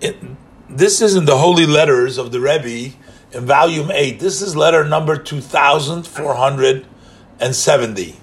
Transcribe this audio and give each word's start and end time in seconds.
it, 0.00 0.16
this 0.68 1.00
isn't 1.00 1.26
the 1.26 1.38
holy 1.38 1.66
letters 1.66 2.18
of 2.18 2.32
the 2.32 2.40
Rebbe 2.40 2.96
in 3.32 3.46
volume 3.46 3.90
8. 3.90 4.20
This 4.20 4.42
is 4.42 4.54
letter 4.56 4.84
number 4.84 5.16
2470. 5.16 8.16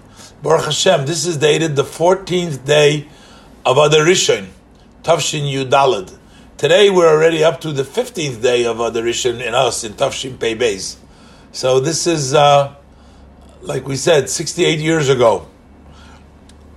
Baruch 0.44 0.66
Hashem, 0.66 1.06
this 1.06 1.26
is 1.26 1.38
dated 1.38 1.76
the 1.76 1.84
14th 1.84 2.66
day 2.66 3.08
of 3.66 3.78
Adar 3.78 4.06
Rishon, 4.06 4.48
Tafshin 5.04 5.44
Yudalad. 5.44 6.18
Today 6.58 6.90
we're 6.90 7.10
already 7.10 7.44
up 7.44 7.62
to 7.62 7.72
the 7.72 7.84
15th 7.84 8.42
day 8.42 8.66
of 8.66 8.80
Adar 8.80 9.04
Rishon 9.04 9.46
in 9.46 9.54
us, 9.54 9.84
in 9.84 9.94
Tafshin 9.94 10.40
Pei 10.40 10.56
Beis. 10.56 10.96
So 11.52 11.80
this 11.80 12.08
is, 12.08 12.34
uh, 12.34 12.76
like 13.62 13.88
we 13.88 13.96
said, 13.96 14.30
68 14.30 14.80
years 14.80 15.10
ago. 15.10 15.48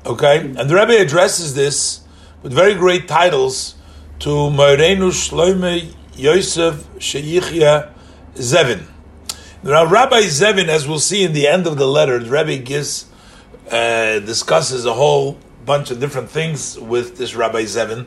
Okay? 0.04 0.40
And 0.40 0.68
the 0.68 0.74
Rebbe 0.74 1.00
addresses 1.00 1.54
this 1.54 2.00
with 2.42 2.52
very 2.52 2.74
great 2.74 3.08
titles 3.08 3.76
to 4.24 4.30
Moirenu 4.30 5.10
Shloime 5.10 5.94
Yosef 6.16 6.88
Sheyichya 6.94 7.92
Zevin. 8.36 8.86
Now, 9.62 9.84
Rabbi 9.84 10.22
Zevin, 10.22 10.68
as 10.68 10.88
we'll 10.88 10.98
see 10.98 11.24
in 11.24 11.34
the 11.34 11.46
end 11.46 11.66
of 11.66 11.76
the 11.76 11.86
letter, 11.86 12.18
Rebbe 12.18 12.56
gives, 12.56 13.04
uh, 13.70 14.20
discusses 14.20 14.86
a 14.86 14.94
whole 14.94 15.36
bunch 15.66 15.90
of 15.90 16.00
different 16.00 16.30
things 16.30 16.80
with 16.80 17.18
this 17.18 17.34
Rabbi 17.34 17.64
Zevin. 17.64 18.06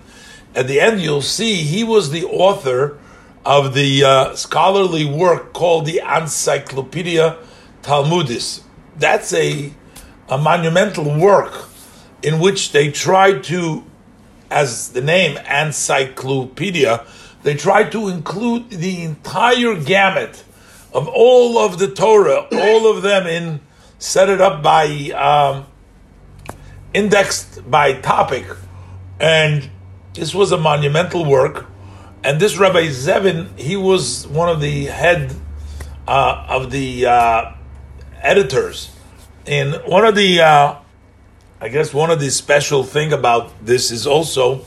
At 0.55 0.67
the 0.67 0.79
end, 0.79 1.01
you'll 1.01 1.21
see 1.21 1.57
he 1.57 1.83
was 1.83 2.09
the 2.09 2.25
author 2.25 2.97
of 3.45 3.75
the 3.75 4.03
uh, 4.03 4.35
scholarly 4.35 5.05
work 5.05 5.53
called 5.53 5.85
the 5.85 6.01
Encyclopedia 6.03 7.37
Talmudis. 7.83 8.63
That's 8.97 9.33
a, 9.33 9.71
a 10.29 10.39
monumental 10.39 11.15
work 11.15 11.69
in 12.23 12.39
which 12.39 12.71
they 12.71 12.89
tried 12.89 13.43
to, 13.43 13.83
as 14.49 14.89
the 14.89 15.01
name 15.01 15.37
encyclopedia, 15.37 17.05
they 17.43 17.55
tried 17.55 17.91
to 17.91 18.07
include 18.07 18.69
the 18.69 19.03
entire 19.03 19.75
gamut 19.75 20.43
of 20.93 21.07
all 21.07 21.57
of 21.57 21.79
the 21.79 21.87
Torah, 21.87 22.47
all 22.51 22.91
of 22.91 23.03
them 23.03 23.27
in 23.27 23.61
set 23.99 24.29
it 24.29 24.41
up 24.41 24.61
by 24.63 24.85
um, 25.11 25.65
indexed 26.93 27.69
by 27.69 27.93
topic, 27.93 28.45
and 29.19 29.69
this 30.13 30.33
was 30.33 30.51
a 30.51 30.57
monumental 30.57 31.25
work. 31.25 31.65
And 32.23 32.39
this 32.39 32.57
Rabbi 32.57 32.87
Zevin, 32.87 33.57
he 33.57 33.75
was 33.75 34.27
one 34.27 34.49
of 34.49 34.59
the 34.59 34.85
head 34.85 35.33
uh, 36.07 36.45
of 36.49 36.71
the 36.71 37.05
uh, 37.05 37.53
editors. 38.21 38.91
And 39.45 39.75
one 39.85 40.03
of 40.03 40.15
the 40.15 40.41
uh, 40.41 40.75
I 41.59 41.69
guess 41.69 41.91
one 41.91 42.11
of 42.11 42.19
the 42.19 42.29
special 42.29 42.83
thing 42.83 43.11
about 43.11 43.65
this 43.65 43.89
is 43.89 44.05
also 44.05 44.65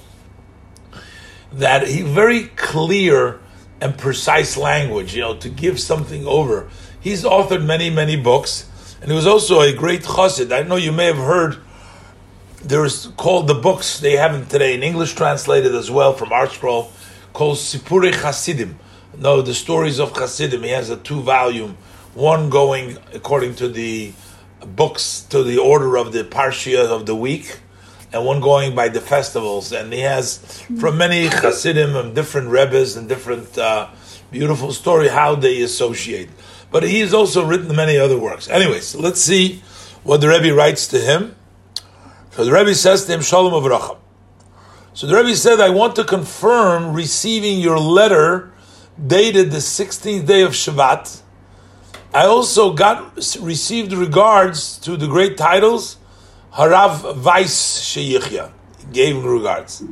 that 1.53 1.87
he 1.87 2.03
very 2.03 2.47
clear 2.57 3.41
and 3.81 3.97
precise 3.97 4.57
language, 4.57 5.15
you 5.15 5.21
know, 5.21 5.37
to 5.37 5.49
give 5.49 5.79
something 5.79 6.27
over. 6.27 6.69
He's 7.01 7.23
authored 7.23 7.65
many, 7.65 7.91
many 7.91 8.17
books, 8.17 8.69
and 9.01 9.09
he 9.09 9.17
was 9.17 9.27
also 9.27 9.61
a 9.61 9.73
great 9.73 10.03
chassid. 10.03 10.53
I 10.53 10.63
know 10.63 10.75
you 10.77 10.91
may 10.91 11.07
have 11.07 11.17
heard 11.17 11.59
there's 12.63 13.07
called 13.17 13.47
the 13.47 13.55
books 13.55 14.01
they 14.01 14.17
have 14.17 14.35
in 14.35 14.47
today 14.47 14.75
in 14.75 14.83
English 14.83 15.15
translated 15.15 15.75
as 15.75 15.91
well 15.91 16.13
from 16.13 16.31
ArtScroll 16.31 16.91
called 17.33 17.57
Sipurei 17.57 18.13
Chasidim. 18.13 18.79
No, 19.17 19.43
the 19.43 19.55
stories 19.55 20.01
of 20.01 20.13
Chasidim. 20.13 20.65
He 20.65 20.71
has 20.71 20.91
a 20.91 20.97
two 20.97 21.23
volume, 21.23 21.77
one 22.15 22.51
going 22.51 22.99
according 23.15 23.55
to 23.57 23.69
the 23.69 24.13
books 24.67 25.23
to 25.31 25.43
the 25.43 25.59
order 25.59 25.97
of 25.97 26.13
the 26.13 26.25
Parsha 26.25 26.89
of 26.89 27.07
the 27.07 27.15
week, 27.15 27.61
and 28.13 28.25
one 28.25 28.41
going 28.41 28.75
by 28.75 28.89
the 28.89 29.01
festivals. 29.01 29.73
And 29.73 29.93
he 29.93 30.01
has 30.01 30.63
from 30.79 30.99
many 30.99 31.27
Hasidim 31.27 31.97
and 31.97 32.15
different 32.15 32.49
Rebbes 32.49 32.97
and 32.97 33.09
different 33.09 33.57
uh, 33.57 33.89
beautiful 34.31 34.73
story 34.73 35.09
how 35.09 35.35
they 35.35 35.61
associate. 35.63 36.31
But 36.71 36.85
he 36.85 37.01
has 37.01 37.13
also 37.13 37.45
written 37.45 37.75
many 37.75 37.99
other 37.99 38.19
works. 38.19 38.49
Anyways, 38.49 38.95
let's 38.95 39.21
see 39.21 39.63
what 40.03 40.21
the 40.21 40.29
Rebbe 40.29 40.55
writes 40.55 40.87
to 40.89 40.99
him. 40.99 41.37
So 42.33 42.45
the 42.45 42.53
Rebbe 42.53 42.75
says 42.75 43.07
to 43.07 43.13
him, 43.13 43.23
Shalom 43.23 43.53
u'vracha. 43.53 43.99
So 44.95 45.07
the 45.07 45.17
Rebbe 45.17 45.35
said, 45.35 45.61
I 45.61 45.71
want 45.71 45.97
to 45.97 46.05
confirm 46.05 46.95
receiving 46.95 47.59
your 47.59 47.79
letter 47.79 48.53
dated 49.05 49.51
the 49.51 49.59
16th 49.59 50.27
day 50.27 50.43
of 50.43 50.53
Shevat 50.53 51.23
I 52.13 52.27
also 52.27 52.73
got 52.73 53.15
received 53.39 53.93
regards 53.93 54.79
to 54.79 54.97
the 54.97 55.07
great 55.07 55.37
titles 55.37 55.97
Harav 56.53 57.23
Weiss 57.23 57.81
Sheyichya 57.81 58.51
gave 58.93 59.25
regards. 59.25 59.85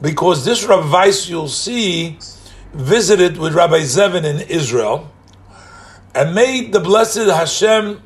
Because 0.00 0.44
this 0.44 0.64
Rav 0.64 0.90
Weiss 0.90 1.28
you'll 1.28 1.46
see 1.46 2.18
visited 2.72 3.36
with 3.36 3.54
Rabbi 3.54 3.82
Zevin 3.82 4.24
in 4.24 4.40
Israel 4.48 5.12
and 6.12 6.34
made 6.34 6.72
the 6.72 6.80
blessed 6.80 7.28
Hashem 7.30 8.02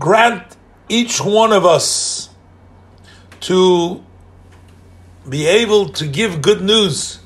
grant 0.00 0.56
each 0.88 1.20
one 1.20 1.52
of 1.52 1.64
us 1.64 2.28
to 3.42 4.02
be 5.28 5.46
able 5.46 5.90
to 5.90 6.08
give 6.08 6.42
good 6.42 6.60
news 6.60 7.20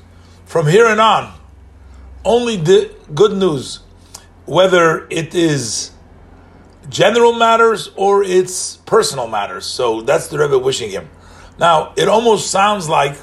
from 0.45 0.67
here 0.67 0.85
and 0.85 1.01
on. 1.01 1.33
Only 2.23 2.57
the 2.57 2.93
good 3.15 3.33
news 3.33 3.79
whether 4.47 5.05
it 5.09 5.35
is 5.35 5.91
general 6.89 7.33
matters 7.33 7.91
or 7.95 8.23
it's 8.23 8.77
personal 8.77 9.27
matters. 9.27 9.65
So 9.65 10.01
that's 10.01 10.29
the 10.29 10.39
Rebbe 10.39 10.57
wishing 10.57 10.89
him. 10.89 11.09
Now, 11.59 11.93
it 11.97 12.07
almost 12.07 12.49
sounds 12.49 12.87
like 12.87 13.15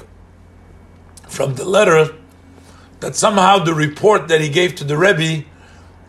from 1.27 1.55
the 1.55 1.65
letter 1.65 2.15
that 2.99 3.15
somehow 3.15 3.59
the 3.59 3.73
report 3.73 4.27
that 4.29 4.39
he 4.39 4.49
gave 4.49 4.75
to 4.75 4.83
the 4.83 4.97
Rebbe 4.97 5.45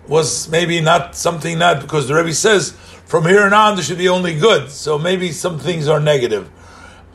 was 0.07 0.49
maybe 0.49 0.81
not 0.81 1.17
something 1.17 1.59
not 1.59 1.81
because 1.81 2.07
the 2.07 2.15
Rebbe 2.15 2.33
says 2.33 2.73
from 3.07 3.25
here 3.25 3.43
on 3.43 3.53
on 3.53 3.75
there 3.75 3.85
should 3.85 3.99
be 3.99 4.09
only 4.09 4.39
good. 4.39 4.71
So 4.71 4.99
maybe 4.99 5.33
some 5.33 5.59
things 5.59 5.89
are 5.89 5.99
negative. 5.99 6.51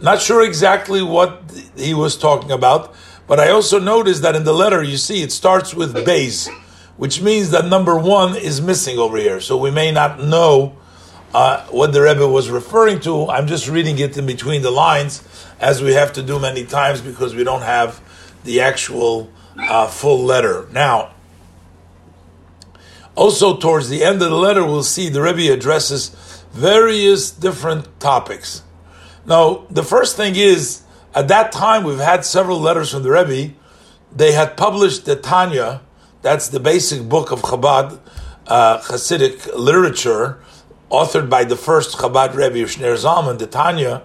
Not 0.01 0.19
sure 0.19 0.43
exactly 0.43 1.03
what 1.03 1.43
he 1.75 1.93
was 1.93 2.17
talking 2.17 2.51
about, 2.51 2.95
but 3.27 3.39
I 3.39 3.51
also 3.51 3.79
noticed 3.79 4.23
that 4.23 4.35
in 4.35 4.43
the 4.43 4.53
letter 4.53 4.81
you 4.81 4.97
see 4.97 5.21
it 5.21 5.31
starts 5.31 5.75
with 5.75 5.93
Bays 6.03 6.49
which 7.01 7.19
means 7.19 7.49
that 7.49 7.65
number 7.65 7.97
one 7.97 8.35
is 8.35 8.61
missing 8.61 8.99
over 8.99 9.17
here. 9.17 9.41
So 9.41 9.57
we 9.57 9.71
may 9.71 9.89
not 9.89 10.21
know 10.21 10.77
uh, 11.33 11.65
what 11.71 11.93
the 11.93 12.01
Rebbe 12.03 12.27
was 12.27 12.51
referring 12.51 12.99
to. 12.99 13.27
I'm 13.27 13.47
just 13.47 13.67
reading 13.67 13.97
it 13.97 14.15
in 14.19 14.27
between 14.27 14.61
the 14.61 14.69
lines, 14.69 15.23
as 15.59 15.81
we 15.81 15.93
have 15.93 16.13
to 16.13 16.21
do 16.21 16.37
many 16.39 16.63
times 16.63 17.01
because 17.01 17.33
we 17.33 17.43
don't 17.43 17.63
have 17.63 17.99
the 18.43 18.61
actual 18.61 19.31
uh, 19.57 19.87
full 19.87 20.19
letter. 20.19 20.67
Now, 20.73 21.15
also 23.15 23.57
towards 23.57 23.89
the 23.89 24.03
end 24.03 24.21
of 24.21 24.29
the 24.29 24.37
letter, 24.37 24.63
we'll 24.63 24.83
see 24.83 25.09
the 25.09 25.23
Rebbe 25.23 25.51
addresses 25.51 26.09
various 26.51 27.31
different 27.31 27.99
topics. 27.99 28.61
Now, 29.25 29.65
the 29.71 29.83
first 29.83 30.17
thing 30.17 30.35
is, 30.35 30.83
at 31.15 31.29
that 31.29 31.51
time, 31.51 31.83
we've 31.83 31.97
had 31.97 32.25
several 32.25 32.59
letters 32.59 32.91
from 32.91 33.01
the 33.01 33.09
Rebbe. 33.09 33.55
They 34.15 34.33
had 34.33 34.55
published 34.55 35.05
the 35.05 35.15
Tanya, 35.15 35.81
that's 36.21 36.49
the 36.49 36.59
basic 36.59 37.07
book 37.07 37.31
of 37.31 37.41
Chabad 37.41 37.99
uh, 38.47 38.79
Hasidic 38.81 39.55
literature, 39.55 40.39
authored 40.91 41.29
by 41.29 41.43
the 41.43 41.55
first 41.55 41.97
Chabad 41.97 42.35
Rebbe 42.35 42.61
of 42.63 42.69
Shneur 42.69 42.95
Zalman, 42.95 43.39
the 43.39 43.47
Tanya. 43.47 44.03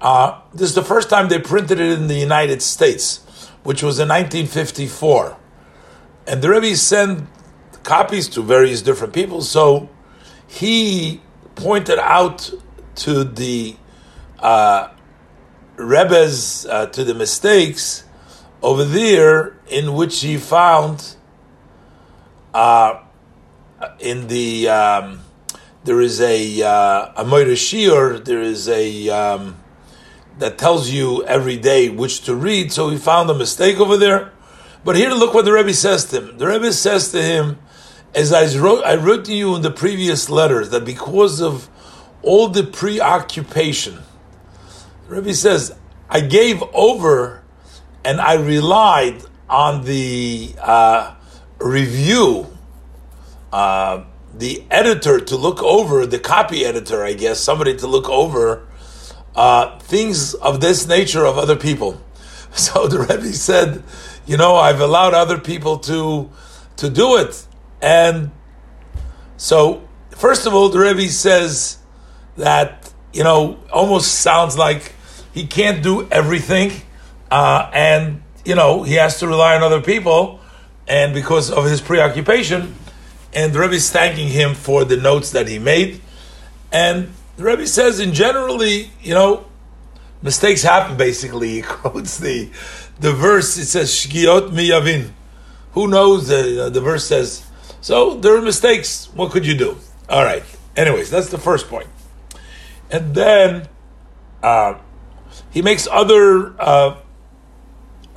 Uh, 0.00 0.40
this 0.52 0.70
is 0.70 0.74
the 0.74 0.82
first 0.82 1.08
time 1.08 1.28
they 1.28 1.38
printed 1.38 1.78
it 1.78 1.92
in 1.92 2.08
the 2.08 2.14
United 2.14 2.60
States, 2.60 3.18
which 3.62 3.82
was 3.82 3.98
in 3.98 4.08
1954. 4.08 5.36
And 6.26 6.42
the 6.42 6.50
Rebbe 6.50 6.76
sent 6.76 7.28
copies 7.82 8.28
to 8.30 8.42
various 8.42 8.82
different 8.82 9.12
people. 9.12 9.42
So 9.42 9.88
he 10.46 11.20
pointed 11.54 11.98
out 11.98 12.50
to 12.96 13.24
the 13.24 13.76
uh, 14.40 14.88
Rebbe's, 15.76 16.66
uh, 16.66 16.86
to 16.86 17.04
the 17.04 17.14
mistakes 17.14 18.04
over 18.62 18.84
there 18.84 19.56
in 19.68 19.94
which 19.94 20.20
he 20.20 20.36
found 20.36 21.16
uh, 22.54 23.02
in 23.98 24.28
the 24.28 24.68
um, 24.68 25.20
there 25.84 26.00
is 26.00 26.20
a 26.20 26.62
uh, 26.62 27.12
a 27.16 27.24
Shiur, 27.24 28.24
there 28.24 28.40
is 28.40 28.68
a 28.68 29.10
um, 29.10 29.60
that 30.38 30.56
tells 30.56 30.90
you 30.90 31.24
every 31.24 31.56
day 31.56 31.88
which 31.90 32.22
to 32.22 32.34
read. 32.34 32.72
So 32.72 32.88
he 32.88 32.96
found 32.96 33.28
a 33.28 33.34
mistake 33.34 33.78
over 33.78 33.96
there. 33.96 34.32
But 34.84 34.96
here, 34.96 35.10
look 35.10 35.34
what 35.34 35.44
the 35.44 35.52
Rebbe 35.52 35.72
says 35.72 36.04
to 36.06 36.20
him. 36.20 36.38
The 36.38 36.46
Rebbe 36.46 36.72
says 36.72 37.10
to 37.12 37.22
him, 37.22 37.58
as 38.14 38.32
I 38.32 38.46
wrote, 38.58 38.84
I 38.84 38.96
wrote 38.96 39.24
to 39.26 39.34
you 39.34 39.56
in 39.56 39.62
the 39.62 39.70
previous 39.70 40.28
letters 40.28 40.70
that 40.70 40.84
because 40.84 41.40
of 41.40 41.68
all 42.22 42.48
the 42.48 42.64
preoccupation, 42.64 43.98
the 45.08 45.16
Rebbe 45.16 45.34
says, 45.34 45.74
I 46.08 46.20
gave 46.20 46.62
over 46.74 47.42
and 48.04 48.20
I 48.20 48.34
relied 48.34 49.22
on 49.48 49.84
the 49.84 50.54
uh, 50.60 51.13
review, 51.58 52.46
uh, 53.52 54.04
the 54.32 54.64
editor 54.70 55.20
to 55.20 55.36
look 55.36 55.62
over, 55.62 56.06
the 56.06 56.18
copy 56.18 56.64
editor, 56.64 57.04
I 57.04 57.12
guess, 57.12 57.40
somebody 57.40 57.76
to 57.76 57.86
look 57.86 58.08
over 58.08 58.66
uh, 59.34 59.78
things 59.78 60.34
of 60.34 60.60
this 60.60 60.86
nature 60.86 61.24
of 61.24 61.38
other 61.38 61.56
people. 61.56 62.00
So 62.56 62.86
the 62.86 63.00
Rebbe 63.00 63.32
said, 63.32 63.82
you 64.26 64.36
know, 64.36 64.54
I've 64.54 64.80
allowed 64.80 65.12
other 65.12 65.38
people 65.38 65.78
to 65.90 66.30
to 66.76 66.88
do 66.88 67.16
it. 67.16 67.46
And 67.82 68.30
so, 69.36 69.86
first 70.10 70.46
of 70.46 70.54
all, 70.54 70.68
the 70.68 70.78
Rebbe 70.78 71.08
says 71.08 71.78
that, 72.36 72.92
you 73.12 73.24
know, 73.24 73.58
almost 73.72 74.20
sounds 74.20 74.56
like 74.56 74.94
he 75.32 75.46
can't 75.46 75.82
do 75.82 76.08
everything. 76.10 76.72
Uh, 77.30 77.70
and, 77.74 78.22
you 78.44 78.54
know, 78.54 78.84
he 78.84 78.94
has 78.94 79.18
to 79.18 79.26
rely 79.26 79.56
on 79.56 79.62
other 79.62 79.80
people. 79.80 80.40
And 80.86 81.14
because 81.14 81.50
of 81.50 81.64
his 81.64 81.80
preoccupation, 81.80 82.74
and 83.32 83.52
the 83.52 83.58
Rebbe 83.58 83.74
is 83.74 83.90
thanking 83.90 84.28
him 84.28 84.54
for 84.54 84.84
the 84.84 84.96
notes 84.96 85.30
that 85.32 85.48
he 85.48 85.58
made. 85.58 86.00
And 86.70 87.12
the 87.36 87.44
Rebbe 87.44 87.66
says, 87.66 88.00
in 88.00 88.12
generally, 88.12 88.90
you 89.02 89.14
know, 89.14 89.46
mistakes 90.22 90.62
happen. 90.62 90.96
Basically, 90.96 91.48
he 91.54 91.62
quotes 91.62 92.18
the 92.18 92.50
the 93.00 93.12
verse. 93.12 93.56
It 93.56 93.66
says 93.66 93.90
"Shgiot 93.90 94.50
miyavin." 94.50 95.10
Who 95.72 95.88
knows? 95.88 96.28
The 96.28 96.70
the 96.72 96.80
verse 96.80 97.06
says. 97.06 97.44
So 97.80 98.14
there 98.14 98.34
are 98.36 98.42
mistakes. 98.42 99.10
What 99.14 99.30
could 99.30 99.46
you 99.46 99.54
do? 99.54 99.76
All 100.08 100.24
right. 100.24 100.42
Anyways, 100.74 101.10
that's 101.10 101.28
the 101.28 101.38
first 101.38 101.68
point. 101.68 101.86
And 102.90 103.14
then 103.14 103.68
uh, 104.42 104.78
he 105.50 105.60
makes 105.60 105.86
other 105.90 106.54
uh, 106.60 106.96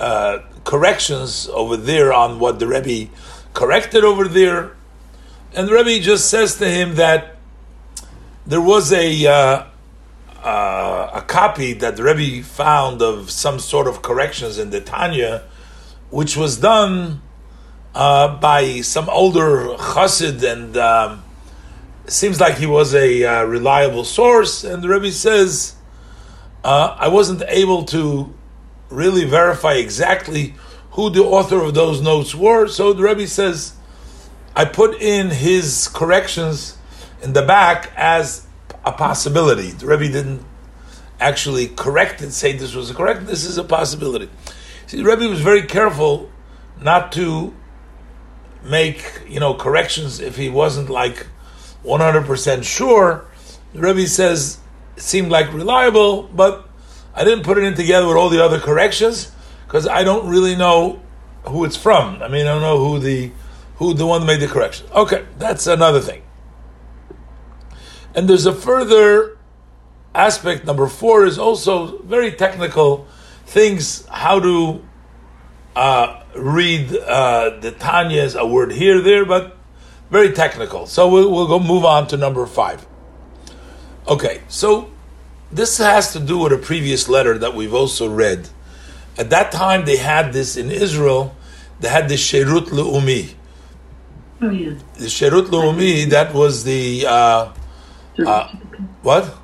uh, 0.00 0.38
corrections 0.64 1.48
over 1.52 1.76
there 1.76 2.12
on 2.12 2.38
what 2.38 2.58
the 2.58 2.66
Rebbe 2.66 3.10
corrected 3.54 4.04
over 4.04 4.28
there. 4.28 4.76
And 5.54 5.68
the 5.68 5.74
Rebbe 5.74 6.02
just 6.02 6.28
says 6.28 6.56
to 6.58 6.68
him 6.68 6.96
that 6.96 7.36
there 8.46 8.60
was 8.60 8.92
a 8.92 9.26
uh, 9.26 9.64
uh, 10.42 11.10
a 11.14 11.22
copy 11.22 11.72
that 11.74 11.96
the 11.96 12.04
Rebbe 12.04 12.46
found 12.46 13.02
of 13.02 13.30
some 13.30 13.58
sort 13.58 13.86
of 13.86 14.02
corrections 14.02 14.58
in 14.58 14.70
the 14.70 14.80
Tanya, 14.80 15.42
which 16.10 16.36
was 16.36 16.58
done 16.58 17.20
uh, 17.94 18.36
by 18.36 18.80
some 18.80 19.08
older 19.08 19.74
chassid, 19.76 20.42
and 20.42 20.76
um, 20.76 21.24
seems 22.06 22.40
like 22.40 22.56
he 22.56 22.66
was 22.66 22.94
a 22.94 23.24
uh, 23.24 23.42
reliable 23.44 24.04
source. 24.04 24.64
And 24.64 24.82
the 24.82 24.88
Rebbe 24.88 25.10
says, 25.10 25.74
uh, 26.62 26.96
I 26.98 27.08
wasn't 27.08 27.42
able 27.48 27.84
to 27.86 28.34
really 28.90 29.24
verify 29.24 29.74
exactly 29.74 30.54
who 30.92 31.10
the 31.10 31.22
author 31.22 31.62
of 31.62 31.74
those 31.74 32.00
notes 32.00 32.34
were. 32.34 32.66
So 32.68 32.92
the 32.92 33.02
Rebbe 33.02 33.26
says, 33.26 33.74
I 34.56 34.64
put 34.64 35.00
in 35.00 35.30
his 35.30 35.88
corrections 35.88 36.76
in 37.22 37.32
the 37.32 37.42
back 37.42 37.92
as 37.96 38.46
a 38.84 38.92
possibility. 38.92 39.70
The 39.70 39.86
Rebbe 39.86 40.08
didn't 40.08 40.44
actually 41.20 41.68
correct 41.68 42.22
it, 42.22 42.32
say 42.32 42.52
this 42.52 42.74
was 42.74 42.90
correct. 42.92 43.26
This 43.26 43.44
is 43.44 43.58
a 43.58 43.64
possibility. 43.64 44.28
See, 44.86 44.96
the 44.98 45.04
Rebbe 45.04 45.28
was 45.28 45.40
very 45.40 45.62
careful 45.62 46.30
not 46.80 47.12
to 47.12 47.54
make 48.62 49.22
you 49.28 49.40
know 49.40 49.54
corrections 49.54 50.20
if 50.20 50.36
he 50.36 50.48
wasn't 50.48 50.90
like 50.90 51.26
100% 51.84 52.64
sure. 52.64 53.24
The 53.72 53.80
Rebbe 53.80 54.06
says 54.06 54.58
seemed 54.96 55.30
like 55.30 55.52
reliable, 55.52 56.24
but 56.24 56.67
I 57.18 57.24
didn't 57.24 57.42
put 57.42 57.58
it 57.58 57.64
in 57.64 57.74
together 57.74 58.06
with 58.06 58.16
all 58.16 58.28
the 58.28 58.40
other 58.40 58.60
corrections 58.60 59.32
because 59.66 59.88
I 59.88 60.04
don't 60.04 60.28
really 60.28 60.54
know 60.54 61.02
who 61.42 61.64
it's 61.64 61.76
from. 61.76 62.22
I 62.22 62.28
mean, 62.28 62.46
I 62.46 62.52
don't 62.52 62.62
know 62.62 62.78
who 62.78 63.00
the 63.00 63.32
who 63.78 63.92
the 63.92 64.06
one 64.06 64.24
made 64.24 64.38
the 64.38 64.46
correction. 64.46 64.86
Okay, 64.92 65.26
that's 65.36 65.66
another 65.66 66.00
thing. 66.00 66.22
And 68.14 68.28
there's 68.28 68.46
a 68.46 68.52
further 68.52 69.36
aspect. 70.14 70.64
Number 70.64 70.86
four 70.86 71.24
is 71.24 71.40
also 71.40 71.98
very 72.02 72.30
technical 72.30 73.08
things. 73.46 74.06
How 74.06 74.38
to 74.38 74.84
uh, 75.74 76.22
read 76.36 76.96
uh, 76.96 77.58
the 77.58 77.72
Tanya's 77.72 78.36
a 78.36 78.46
word 78.46 78.70
here, 78.70 79.00
there, 79.00 79.24
but 79.24 79.56
very 80.08 80.32
technical. 80.32 80.86
So 80.86 81.08
we'll, 81.08 81.32
we'll 81.32 81.48
go 81.48 81.58
move 81.58 81.84
on 81.84 82.06
to 82.08 82.16
number 82.16 82.46
five. 82.46 82.86
Okay, 84.06 84.42
so 84.46 84.92
this 85.50 85.78
has 85.78 86.12
to 86.12 86.20
do 86.20 86.38
with 86.38 86.52
a 86.52 86.58
previous 86.58 87.08
letter 87.08 87.38
that 87.38 87.54
we've 87.54 87.74
also 87.74 88.08
read. 88.08 88.48
At 89.16 89.30
that 89.30 89.50
time, 89.50 89.84
they 89.84 89.96
had 89.96 90.32
this 90.32 90.56
in 90.56 90.70
Israel. 90.70 91.34
They 91.80 91.88
had 91.88 92.08
the 92.08 92.14
Sherut 92.14 92.66
Leumi. 92.66 93.34
Oh 94.40 94.50
yeah. 94.50 94.74
The 94.94 95.06
Sherut 95.06 95.46
Leumi. 95.46 96.08
That 96.10 96.32
was 96.34 96.64
the 96.64 97.06
uh, 97.06 97.52
uh, 98.24 98.54
what? 99.02 99.34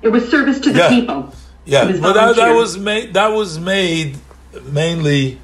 It 0.00 0.08
was 0.08 0.28
service 0.30 0.60
to 0.60 0.72
the 0.72 0.78
Yeah. 0.78 0.88
people. 0.88 1.34
Yeah, 1.64 1.84
but 2.00 2.14
that, 2.14 2.36
that 2.36 2.52
was 2.54 2.76
made. 2.76 3.14
That 3.14 3.28
was 3.28 3.58
made 3.58 4.18
mainly 4.64 5.38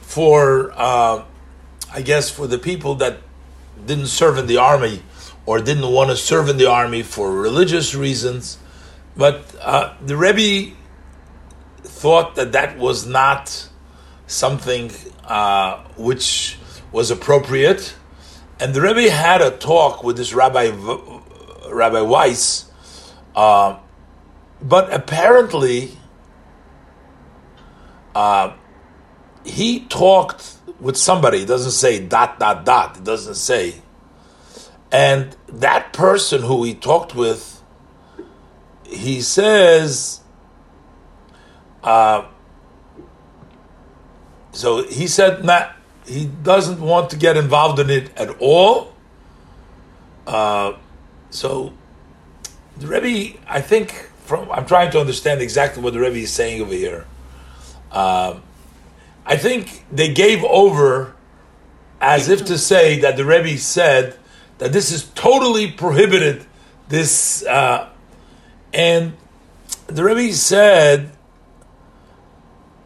for, 0.00 0.72
uh, 0.74 1.24
I 1.92 2.00
guess, 2.02 2.30
for 2.30 2.46
the 2.46 2.56
people 2.58 2.94
that 2.96 3.18
didn't 3.84 4.06
serve 4.06 4.38
in 4.38 4.46
the 4.46 4.56
army 4.56 5.02
or 5.44 5.60
didn't 5.60 5.86
want 5.92 6.10
to 6.10 6.16
serve 6.16 6.48
in 6.48 6.56
the 6.56 6.66
army 6.70 7.02
for 7.02 7.32
religious 7.32 7.94
reasons. 7.94 8.56
But 9.16 9.44
uh, 9.60 9.94
the 10.00 10.16
Rebbe 10.16 10.74
thought 11.82 12.36
that 12.36 12.52
that 12.52 12.78
was 12.78 13.06
not 13.06 13.68
something 14.26 14.90
uh, 15.24 15.82
which 15.96 16.58
was 16.92 17.10
appropriate, 17.10 17.94
and 18.58 18.74
the 18.74 18.80
Rebbe 18.80 19.10
had 19.10 19.40
a 19.40 19.50
talk 19.50 20.04
with 20.04 20.16
this 20.16 20.32
Rabbi 20.32 20.70
Rabbi 21.70 22.00
Weiss. 22.00 22.70
Uh, 23.34 23.78
but 24.62 24.92
apparently, 24.92 25.96
uh, 28.14 28.52
he 29.44 29.80
talked 29.86 30.56
with 30.80 30.96
somebody. 30.96 31.42
It 31.42 31.48
doesn't 31.48 31.72
say 31.72 32.04
dot 32.04 32.38
dot 32.38 32.64
dot. 32.64 32.98
It 32.98 33.04
doesn't 33.04 33.36
say. 33.36 33.82
And 34.92 35.36
that 35.46 35.92
person 35.92 36.42
who 36.42 36.64
he 36.64 36.74
talked 36.74 37.14
with, 37.14 37.59
he 38.90 39.20
says. 39.22 40.20
Uh, 41.82 42.26
so 44.52 44.84
he 44.84 45.06
said 45.06 45.44
not. 45.44 45.76
He 46.06 46.26
doesn't 46.26 46.80
want 46.80 47.10
to 47.10 47.16
get 47.16 47.36
involved 47.36 47.78
in 47.78 47.88
it 47.88 48.10
at 48.16 48.30
all. 48.40 48.94
Uh, 50.26 50.74
so 51.30 51.72
the 52.78 52.86
Rebbe, 52.86 53.38
I 53.46 53.60
think, 53.60 53.92
from 54.24 54.50
I'm 54.50 54.66
trying 54.66 54.90
to 54.92 55.00
understand 55.00 55.40
exactly 55.40 55.82
what 55.82 55.92
the 55.92 56.00
Rebbe 56.00 56.18
is 56.18 56.32
saying 56.32 56.60
over 56.60 56.72
here. 56.72 57.06
Um, 57.92 58.42
I 59.24 59.36
think 59.36 59.84
they 59.92 60.12
gave 60.12 60.42
over 60.44 61.14
as 62.00 62.28
if 62.28 62.44
to 62.46 62.58
say 62.58 63.00
that 63.00 63.16
the 63.16 63.24
Rebbe 63.24 63.58
said 63.58 64.16
that 64.58 64.72
this 64.72 64.90
is 64.90 65.04
totally 65.14 65.70
prohibited. 65.70 66.46
This 66.88 67.44
uh, 67.46 67.88
and 68.72 69.14
the 69.86 70.04
Rebbe 70.04 70.32
said 70.32 71.10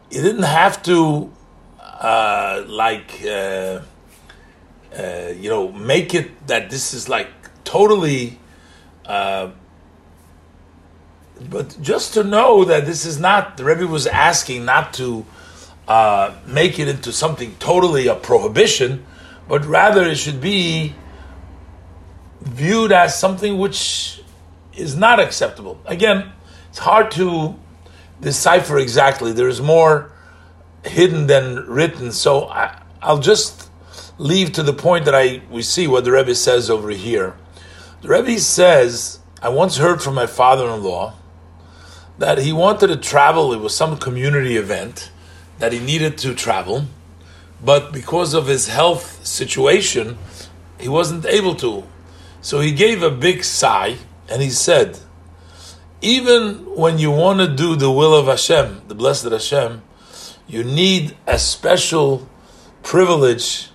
you 0.09 0.21
didn't 0.21 0.43
have 0.43 0.81
to 0.83 1.31
uh, 1.79 2.63
like 2.67 3.21
uh, 3.25 3.81
uh, 4.97 5.31
you 5.37 5.49
know 5.49 5.71
make 5.71 6.13
it 6.13 6.47
that 6.47 6.69
this 6.69 6.93
is 6.93 7.09
like 7.09 7.29
totally. 7.63 8.39
Uh, 9.05 9.51
but 11.49 11.77
just 11.81 12.13
to 12.13 12.23
know 12.23 12.63
that 12.63 12.85
this 12.85 13.05
is 13.05 13.19
not 13.19 13.57
the 13.57 13.65
Rebbe 13.65 13.85
was 13.87 14.07
asking 14.07 14.65
not 14.65 14.93
to 14.93 15.25
uh, 15.87 16.33
make 16.47 16.79
it 16.79 16.87
into 16.87 17.11
something 17.11 17.55
totally 17.59 18.07
a 18.07 18.15
prohibition, 18.15 19.05
but 19.47 19.65
rather 19.65 20.03
it 20.05 20.15
should 20.15 20.41
be 20.41 20.95
viewed 22.41 22.91
as 22.91 23.19
something 23.19 23.57
which 23.57 24.21
is 24.75 24.95
not 24.95 25.19
acceptable. 25.19 25.79
Again, 25.85 26.31
it's 26.69 26.79
hard 26.79 27.11
to 27.11 27.55
decipher 28.21 28.77
exactly. 28.77 29.31
There's 29.31 29.61
more 29.61 30.11
hidden 30.83 31.27
than 31.27 31.65
written, 31.67 32.11
so 32.11 32.47
I, 32.47 32.81
I'll 33.01 33.19
just 33.19 33.69
leave 34.17 34.51
to 34.53 34.63
the 34.63 34.73
point 34.73 35.05
that 35.05 35.15
I 35.15 35.41
we 35.49 35.61
see 35.61 35.87
what 35.87 36.03
the 36.03 36.11
Rebbe 36.11 36.35
says 36.35 36.69
over 36.69 36.89
here. 36.89 37.35
The 38.01 38.09
Rebbe 38.09 38.39
says, 38.39 39.19
I 39.41 39.49
once 39.49 39.77
heard 39.77 40.01
from 40.01 40.15
my 40.15 40.27
father-in-law 40.27 41.13
that 42.17 42.37
he 42.39 42.53
wanted 42.53 42.87
to 42.87 42.97
travel. 42.97 43.53
It 43.53 43.59
was 43.59 43.75
some 43.75 43.97
community 43.97 44.57
event 44.57 45.11
that 45.59 45.73
he 45.73 45.79
needed 45.79 46.17
to 46.19 46.33
travel, 46.33 46.85
but 47.63 47.91
because 47.91 48.33
of 48.33 48.47
his 48.47 48.67
health 48.67 49.25
situation, 49.25 50.17
he 50.79 50.89
wasn't 50.89 51.25
able 51.25 51.55
to. 51.55 51.83
So 52.41 52.59
he 52.59 52.71
gave 52.71 53.01
a 53.01 53.09
big 53.09 53.43
sigh 53.43 53.97
and 54.29 54.41
he 54.41 54.49
said, 54.49 54.99
Even 56.01 56.75
when 56.75 56.97
you 56.99 57.11
want 57.11 57.39
to 57.39 57.47
do 57.47 57.75
the 57.75 57.91
will 57.91 58.15
of 58.15 58.27
Hashem, 58.27 58.83
the 58.87 58.95
blessed 58.95 59.25
Hashem, 59.25 59.81
you 60.47 60.63
need 60.63 61.15
a 61.25 61.39
special 61.39 62.27
privilege, 62.83 63.69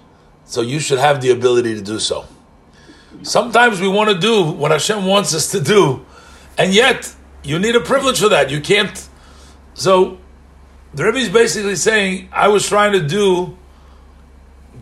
so 0.45 0.61
you 0.61 0.81
should 0.81 0.99
have 0.99 1.21
the 1.21 1.31
ability 1.31 1.75
to 1.75 1.83
do 1.83 1.99
so. 1.99 2.27
Sometimes 3.23 3.81
we 3.81 3.89
want 3.89 4.11
to 4.11 4.19
do 4.19 4.45
what 4.45 4.71
Hashem 4.71 5.05
wants 5.05 5.35
us 5.35 5.51
to 5.51 5.61
do, 5.61 6.07
and 6.57 6.73
yet 6.73 7.15
you 7.43 7.59
need 7.59 7.75
a 7.75 7.81
privilege 7.81 8.21
for 8.21 8.29
that. 8.29 8.51
You 8.51 8.61
can't. 8.61 9.09
So 9.75 10.19
the 10.95 11.05
Rebbe 11.05 11.19
is 11.19 11.29
basically 11.29 11.77
saying, 11.77 12.29
I 12.33 12.49
was 12.49 12.69
trying 12.69 12.93
to 12.93 13.07
do, 13.07 13.57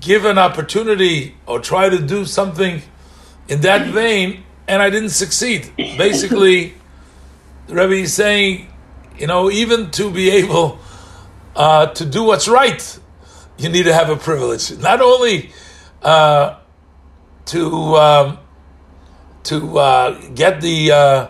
give 0.01 0.25
an 0.25 0.39
opportunity 0.39 1.37
or 1.47 1.61
try 1.61 1.89
to 1.89 1.99
do 1.99 2.25
something 2.25 2.83
in 3.49 3.61
that 3.63 3.89
vein, 3.89 4.45
and 4.69 4.83
I 4.83 4.91
didn't 4.91 5.11
succeed. 5.11 5.73
Basically, 5.77 6.75
the 7.67 7.75
Rebbe 7.75 7.95
is 7.95 8.13
saying, 8.13 8.69
you 9.19 9.27
know, 9.27 9.51
even 9.51 9.91
to 9.93 10.11
be 10.11 10.31
able 10.31 10.79
uh, 11.57 11.87
to 11.87 12.05
do 12.05 12.23
what's 12.23 12.47
right, 12.47 12.99
you 13.57 13.69
need 13.71 13.85
to 13.85 13.95
have 13.95 14.11
a 14.11 14.17
privilege. 14.17 14.79
Not 14.79 15.01
only 15.01 15.51
uh, 16.03 16.59
to 17.47 17.97
um, 17.97 18.39
to 19.45 19.79
uh, 19.79 20.21
get 20.35 20.61
the 20.61 20.93
uh, 20.93 21.29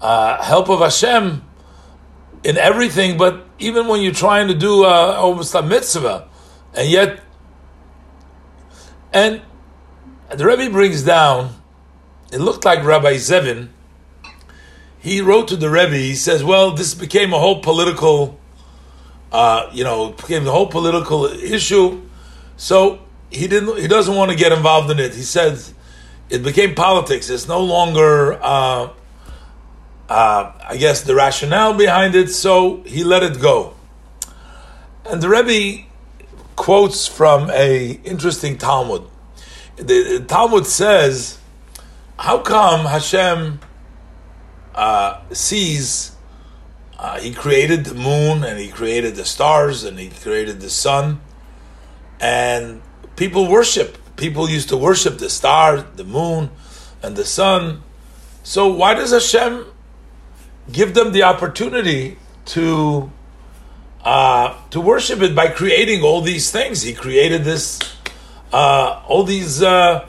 uh, 0.00 0.42
help 0.42 0.70
of 0.70 0.80
Hashem 0.80 1.44
in 2.42 2.56
everything, 2.56 3.18
but 3.18 3.46
even 3.58 3.86
when 3.86 4.00
you're 4.00 4.14
trying 4.14 4.48
to 4.48 4.54
do 4.54 4.84
uh, 4.84 5.16
almost 5.18 5.54
a 5.54 5.62
mitzvah, 5.62 6.26
and 6.74 6.88
yet, 6.88 7.20
and 9.12 9.42
the 10.30 10.46
Rebbe 10.46 10.70
brings 10.70 11.02
down, 11.02 11.59
it 12.32 12.38
looked 12.38 12.64
like 12.64 12.84
Rabbi 12.84 13.14
Zevin. 13.14 13.68
He 14.98 15.20
wrote 15.20 15.48
to 15.48 15.56
the 15.56 15.70
Rebbe. 15.70 15.96
He 15.96 16.14
says, 16.14 16.44
"Well, 16.44 16.72
this 16.72 16.94
became 16.94 17.32
a 17.32 17.38
whole 17.38 17.60
political, 17.60 18.38
uh, 19.32 19.68
you 19.72 19.84
know, 19.84 20.10
became 20.10 20.44
the 20.44 20.52
whole 20.52 20.66
political 20.66 21.24
issue. 21.24 22.02
So 22.56 23.00
he 23.30 23.46
didn't. 23.48 23.78
He 23.78 23.88
doesn't 23.88 24.14
want 24.14 24.30
to 24.30 24.36
get 24.36 24.52
involved 24.52 24.90
in 24.90 24.98
it. 24.98 25.14
He 25.14 25.22
says 25.22 25.74
it 26.28 26.42
became 26.42 26.74
politics. 26.74 27.30
It's 27.30 27.48
no 27.48 27.60
longer." 27.60 28.38
Uh, 28.42 28.90
uh, 30.10 30.52
I 30.68 30.76
guess, 30.76 31.02
the 31.02 31.14
rationale 31.14 31.72
behind 31.72 32.16
it, 32.16 32.30
so 32.30 32.82
he 32.82 33.04
let 33.04 33.22
it 33.22 33.40
go. 33.40 33.74
And 35.08 35.22
the 35.22 35.28
Rebbe 35.28 35.86
quotes 36.56 37.06
from 37.06 37.48
a 37.50 38.00
interesting 38.04 38.58
Talmud. 38.58 39.04
The, 39.76 40.18
the 40.18 40.24
Talmud 40.26 40.66
says, 40.66 41.38
"How 42.20 42.38
come 42.38 42.86
Hashem 42.86 43.60
uh, 44.74 45.20
sees? 45.32 46.12
Uh, 46.98 47.18
he 47.18 47.32
created 47.32 47.84
the 47.84 47.94
moon, 47.94 48.44
and 48.44 48.58
he 48.58 48.68
created 48.68 49.16
the 49.16 49.24
stars, 49.24 49.84
and 49.84 49.98
he 49.98 50.10
created 50.10 50.60
the 50.60 50.70
sun, 50.70 51.20
and 52.20 52.82
people 53.16 53.48
worship. 53.48 53.96
People 54.16 54.50
used 54.50 54.68
to 54.68 54.76
worship 54.76 55.16
the 55.16 55.30
star, 55.30 55.80
the 55.96 56.04
moon, 56.04 56.50
and 57.02 57.16
the 57.16 57.24
sun. 57.24 57.82
So 58.42 58.68
why 58.68 58.92
does 58.92 59.12
Hashem 59.12 59.64
give 60.70 60.94
them 60.94 61.12
the 61.12 61.22
opportunity 61.22 62.18
to 62.46 63.10
uh, 64.04 64.56
to 64.70 64.80
worship 64.80 65.20
it 65.20 65.34
by 65.34 65.48
creating 65.48 66.02
all 66.02 66.22
these 66.22 66.50
things. 66.50 66.82
He 66.82 66.94
created 66.94 67.44
this, 67.44 67.78
uh, 68.52 69.02
all 69.06 69.24
these 69.24 69.62
uh, 69.62 70.08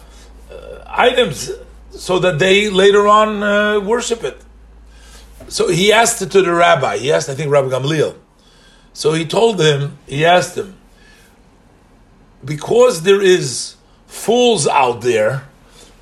uh 0.50 0.84
items, 0.88 1.52
so 1.92 2.20
that 2.20 2.40
they 2.40 2.70
later 2.70 3.08
on 3.08 3.44
uh, 3.44 3.80
worship 3.80 4.24
it. 4.24 4.42
So 5.48 5.68
he 5.70 5.92
asked 5.92 6.22
it 6.22 6.32
to 6.32 6.42
the 6.42 6.54
rabbi. 6.54 6.98
He 6.98 7.12
asked, 7.12 7.30
I 7.30 7.36
think, 7.36 7.52
Rabbi 7.52 7.70
Gamliel. 7.70 8.16
So 8.94 9.14
he 9.14 9.26
told 9.26 9.60
him, 9.60 9.98
he 10.08 10.26
asked 10.26 10.58
him, 10.58 10.78
because 12.44 13.04
there 13.04 13.22
is 13.22 13.76
fools 14.08 14.68
out 14.68 15.02
there 15.02 15.48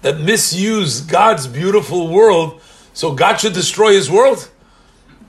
that 0.01 0.19
misuse 0.19 1.01
God's 1.01 1.47
beautiful 1.47 2.07
world 2.07 2.61
so 2.93 3.13
God 3.13 3.37
should 3.37 3.53
destroy 3.53 3.93
his 3.93 4.09
world? 4.09 4.49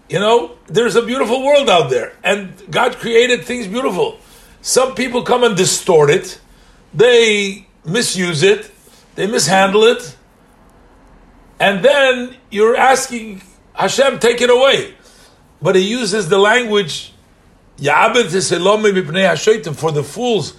You 0.09 0.19
know, 0.19 0.57
there's 0.67 0.97
a 0.97 1.03
beautiful 1.03 1.45
world 1.45 1.71
out 1.71 1.89
there, 1.89 2.13
and 2.25 2.53
God 2.71 2.97
created 2.97 3.45
things 3.45 3.69
beautiful. 3.69 4.19
Some 4.61 4.95
people 4.95 5.23
come 5.23 5.45
and 5.45 5.57
distort 5.57 6.11
it, 6.11 6.41
they 6.93 7.69
misuse 7.85 8.43
it, 8.43 8.71
they 9.15 9.27
mishandle 9.27 9.85
it, 9.85 10.17
and 11.61 11.85
then 11.85 12.37
you're 12.51 12.75
asking 12.75 13.43
Hashem, 13.75 14.19
take 14.19 14.41
it 14.41 14.51
away. 14.51 14.95
But 15.63 15.77
he 15.77 15.83
uses 15.83 16.29
the 16.29 16.39
language, 16.39 17.13
for 19.75 19.93
the 19.93 20.03
fools, 20.03 20.55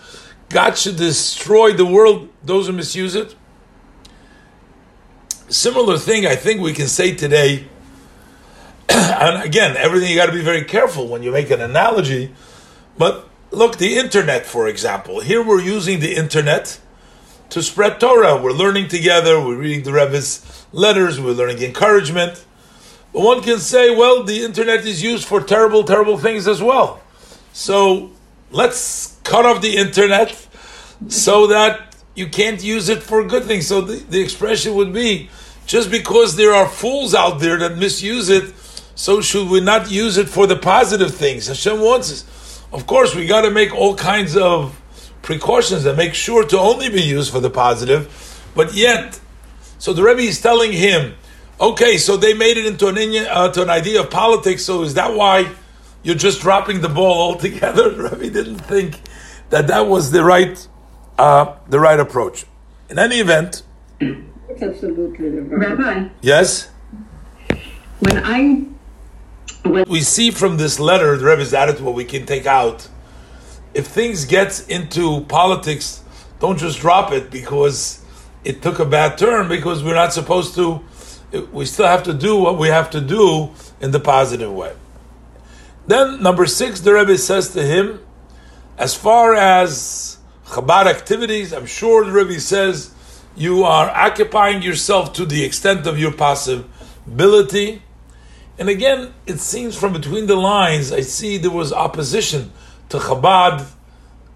God 0.49 0.77
should 0.77 0.97
destroy 0.97 1.73
the 1.73 1.85
world, 1.85 2.29
those 2.43 2.67
who 2.67 2.73
misuse 2.73 3.15
it. 3.15 3.35
Similar 5.49 5.97
thing 5.97 6.25
I 6.25 6.35
think 6.35 6.61
we 6.61 6.73
can 6.73 6.87
say 6.87 7.15
today. 7.15 7.67
and 8.89 9.43
again, 9.43 9.75
everything 9.77 10.09
you 10.09 10.15
got 10.15 10.27
to 10.27 10.31
be 10.31 10.43
very 10.43 10.63
careful 10.63 11.07
when 11.07 11.23
you 11.23 11.31
make 11.31 11.49
an 11.49 11.61
analogy. 11.61 12.33
But 12.97 13.27
look, 13.49 13.77
the 13.77 13.97
internet, 13.97 14.45
for 14.45 14.67
example. 14.67 15.19
Here 15.19 15.43
we're 15.43 15.61
using 15.61 15.99
the 15.99 16.15
internet 16.15 16.79
to 17.51 17.61
spread 17.61 17.99
Torah. 17.99 18.41
We're 18.41 18.53
learning 18.53 18.87
together. 18.87 19.39
We're 19.39 19.57
reading 19.57 19.83
the 19.83 19.91
Rebbe's 19.91 20.65
letters. 20.71 21.19
We're 21.19 21.33
learning 21.33 21.61
encouragement. 21.61 22.43
But 23.13 23.21
one 23.21 23.41
can 23.41 23.59
say, 23.59 23.93
well, 23.93 24.23
the 24.23 24.43
internet 24.43 24.85
is 24.85 25.03
used 25.03 25.25
for 25.27 25.41
terrible, 25.41 25.83
terrible 25.83 26.17
things 26.17 26.47
as 26.47 26.61
well. 26.61 27.01
So 27.51 28.11
let's 28.51 29.17
cut 29.23 29.45
off 29.45 29.61
the 29.61 29.75
internet 29.75 30.47
so 31.09 31.47
that 31.47 31.93
you 32.15 32.27
can't 32.27 32.63
use 32.63 32.87
it 32.87 33.03
for 33.03 33.23
good 33.25 33.43
things. 33.43 33.67
So 33.67 33.81
the, 33.81 33.97
the 33.97 34.21
expression 34.21 34.75
would 34.75 34.93
be 34.93 35.29
just 35.65 35.91
because 35.91 36.37
there 36.37 36.53
are 36.53 36.67
fools 36.67 37.13
out 37.13 37.39
there 37.41 37.57
that 37.59 37.77
misuse 37.77 38.29
it, 38.29 38.53
so 38.95 39.19
should 39.19 39.49
we 39.49 39.59
not 39.59 39.91
use 39.91 40.17
it 40.17 40.29
for 40.29 40.47
the 40.47 40.55
positive 40.55 41.13
things? 41.13 41.47
Hashem 41.47 41.81
wants 41.81 42.11
us. 42.11 42.61
Of 42.71 42.87
course, 42.87 43.13
we 43.13 43.27
got 43.27 43.41
to 43.41 43.51
make 43.51 43.73
all 43.73 43.95
kinds 43.95 44.37
of 44.37 44.80
precautions 45.21 45.85
and 45.85 45.97
make 45.97 46.13
sure 46.13 46.45
to 46.45 46.57
only 46.57 46.89
be 46.89 47.01
used 47.01 47.31
for 47.31 47.39
the 47.39 47.49
positive. 47.49 48.09
But 48.55 48.73
yet, 48.73 49.19
so 49.77 49.93
the 49.93 50.03
Rebbe 50.03 50.21
is 50.21 50.41
telling 50.41 50.73
him, 50.73 51.15
okay, 51.59 51.97
so 51.97 52.17
they 52.17 52.33
made 52.33 52.57
it 52.57 52.65
into 52.65 52.87
an 52.87 52.97
uh, 53.27 53.51
to 53.51 53.61
an 53.61 53.69
idea 53.69 54.01
of 54.01 54.09
politics. 54.09 54.65
So 54.65 54.83
is 54.83 54.95
that 54.95 55.13
why 55.13 55.49
you're 56.03 56.15
just 56.15 56.41
dropping 56.41 56.81
the 56.81 56.89
ball 56.89 57.21
altogether? 57.33 57.89
The 57.89 58.03
Rebbe 58.09 58.29
didn't 58.29 58.59
think 58.59 58.99
that 59.49 59.67
that 59.67 59.87
was 59.87 60.11
the 60.11 60.23
right 60.23 60.67
uh, 61.17 61.55
the 61.67 61.79
right 61.79 61.99
approach. 61.99 62.45
In 62.89 62.99
any 62.99 63.17
event. 63.17 63.63
Absolutely. 64.61 65.29
Rabbi. 65.29 66.09
Yes? 66.21 66.69
When 67.99 68.17
I. 68.23 68.65
When 69.63 69.85
we 69.87 70.01
see 70.01 70.31
from 70.31 70.57
this 70.57 70.79
letter, 70.79 71.15
the 71.17 71.25
Rebbe's 71.25 71.53
attitude, 71.53 71.85
what 71.85 71.93
we 71.93 72.03
can 72.03 72.25
take 72.25 72.45
out. 72.45 72.89
If 73.73 73.87
things 73.87 74.25
get 74.25 74.65
into 74.69 75.21
politics, 75.25 76.03
don't 76.39 76.57
just 76.57 76.79
drop 76.79 77.11
it 77.11 77.31
because 77.31 78.03
it 78.43 78.61
took 78.61 78.79
a 78.79 78.85
bad 78.85 79.17
turn, 79.17 79.47
because 79.47 79.83
we're 79.83 79.95
not 79.95 80.13
supposed 80.13 80.55
to. 80.55 80.81
We 81.53 81.65
still 81.65 81.87
have 81.87 82.03
to 82.03 82.13
do 82.13 82.35
what 82.35 82.57
we 82.57 82.67
have 82.67 82.89
to 82.91 82.99
do 82.99 83.51
in 83.79 83.91
the 83.91 83.99
positive 83.99 84.51
way. 84.51 84.75
Then, 85.87 86.21
number 86.21 86.45
six, 86.45 86.81
the 86.81 86.93
Rebbe 86.93 87.17
says 87.17 87.53
to 87.53 87.63
him, 87.63 87.99
as 88.77 88.95
far 88.95 89.35
as 89.35 90.17
Chabad 90.47 90.87
activities, 90.87 91.53
I'm 91.53 91.65
sure 91.65 92.03
the 92.03 92.11
Rebbe 92.11 92.39
says, 92.39 92.93
you 93.35 93.63
are 93.63 93.89
occupying 93.89 94.61
yourself 94.61 95.13
to 95.13 95.25
the 95.25 95.43
extent 95.45 95.87
of 95.87 95.97
your 95.97 96.11
possibility. 96.11 97.81
And 98.59 98.67
again, 98.67 99.13
it 99.25 99.39
seems 99.39 99.77
from 99.77 99.93
between 99.93 100.27
the 100.27 100.35
lines, 100.35 100.91
I 100.91 101.01
see 101.01 101.37
there 101.37 101.51
was 101.51 101.71
opposition 101.71 102.51
to 102.91 102.97
Chabad. 102.97 103.67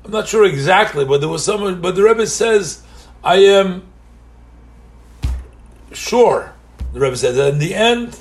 I'm 0.03 0.11
not 0.11 0.27
sure 0.27 0.45
exactly, 0.45 1.05
but 1.05 1.19
there 1.19 1.29
was 1.29 1.43
someone, 1.43 1.81
but 1.81 1.95
the 1.95 2.03
Rebbe 2.03 2.27
says, 2.27 2.83
I 3.23 3.37
am 3.37 3.87
sure, 5.93 6.53
the 6.93 6.99
Rebbe 6.99 7.15
says, 7.15 7.35
that 7.35 7.53
in 7.53 7.59
the 7.59 7.73
end, 7.73 8.19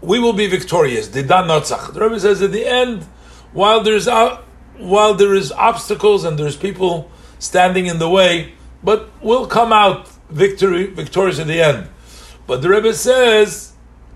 we 0.00 0.18
will 0.18 0.32
be 0.32 0.46
victorious. 0.46 1.08
Didan 1.08 1.46
Notzach. 1.46 1.92
The 1.92 2.00
Rebbe 2.00 2.20
says, 2.20 2.40
at 2.42 2.52
the 2.52 2.66
end, 2.66 3.04
while 3.52 3.82
there's, 3.82 4.06
uh, 4.06 4.40
while 4.76 5.14
there 5.14 5.34
is 5.34 5.50
obstacles 5.52 6.24
and 6.24 6.38
there's 6.38 6.56
people 6.56 7.10
standing 7.38 7.86
in 7.86 7.98
the 7.98 8.08
way, 8.08 8.54
but 8.82 9.10
we'll 9.20 9.46
come 9.46 9.72
out 9.72 10.08
victory, 10.30 10.86
victorious 10.86 11.38
at 11.38 11.46
the 11.46 11.60
end. 11.60 11.88
But 12.46 12.62
the 12.62 12.68
Rebbe 12.68 12.94
says 12.94 13.72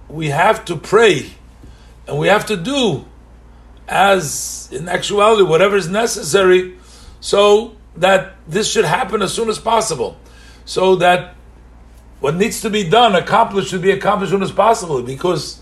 we 0.08 0.28
have 0.28 0.64
to 0.66 0.76
pray 0.76 1.32
and 2.06 2.18
we 2.18 2.28
have 2.28 2.46
to 2.46 2.56
do 2.56 3.06
as 3.92 4.70
in 4.72 4.88
actuality 4.88 5.42
whatever 5.42 5.76
is 5.76 5.86
necessary 5.86 6.74
so 7.20 7.76
that 7.96 8.34
this 8.48 8.70
should 8.70 8.86
happen 8.86 9.20
as 9.20 9.34
soon 9.34 9.50
as 9.50 9.58
possible. 9.58 10.16
So 10.64 10.96
that 10.96 11.34
what 12.20 12.36
needs 12.36 12.62
to 12.62 12.70
be 12.70 12.88
done, 12.88 13.14
accomplished, 13.14 13.68
should 13.68 13.82
be 13.82 13.90
accomplished 13.90 14.32
as 14.32 14.34
soon 14.34 14.42
as 14.42 14.52
possible 14.52 15.02
because 15.02 15.60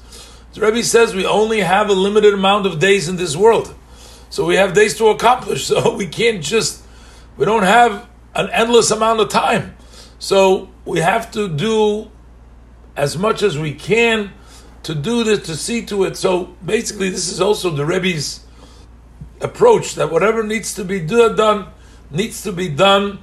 the 0.55 0.61
Rebbe 0.61 0.83
says 0.85 1.15
we 1.15 1.27
only 1.27 1.61
have 1.61 1.91
a 1.91 1.93
limited 1.93 2.33
amount 2.35 2.67
of 2.67 2.79
days 2.79 3.09
in 3.09 3.17
this 3.17 3.37
world. 3.37 3.75
So 4.31 4.45
we 4.47 4.55
have 4.57 4.75
days 4.75 4.97
to 4.99 5.09
accomplish. 5.09 5.67
So 5.71 5.97
we 5.97 6.07
can't 6.07 6.43
just, 6.43 6.85
we 7.37 7.45
don't 7.45 7.65
have 7.65 8.09
an 8.35 8.49
endless 8.51 8.91
amount 8.93 9.21
of 9.21 9.29
time. 9.29 9.75
So 10.21 10.71
we 10.85 11.01
have 11.01 11.33
to 11.33 11.49
do 11.49 12.11
as 12.97 13.19
much 13.19 13.43
as 13.43 13.59
we 13.59 13.75
can 13.75 14.33
to 14.83 14.95
do 14.95 15.25
this, 15.25 15.47
to 15.47 15.57
see 15.57 15.85
to 15.87 16.05
it. 16.05 16.17
So 16.17 16.57
basically, 16.65 17.11
this 17.11 17.29
is 17.29 17.41
also 17.41 17.71
the 17.71 17.85
Rebbe's 17.85 18.45
approach 19.41 19.95
that 19.95 20.11
whatever 20.11 20.43
needs 20.43 20.75
to 20.75 20.85
be 20.85 21.01
do, 21.01 21.35
done 21.35 21.69
needs 22.11 22.43
to 22.43 22.53
be 22.53 22.69
done 22.69 23.19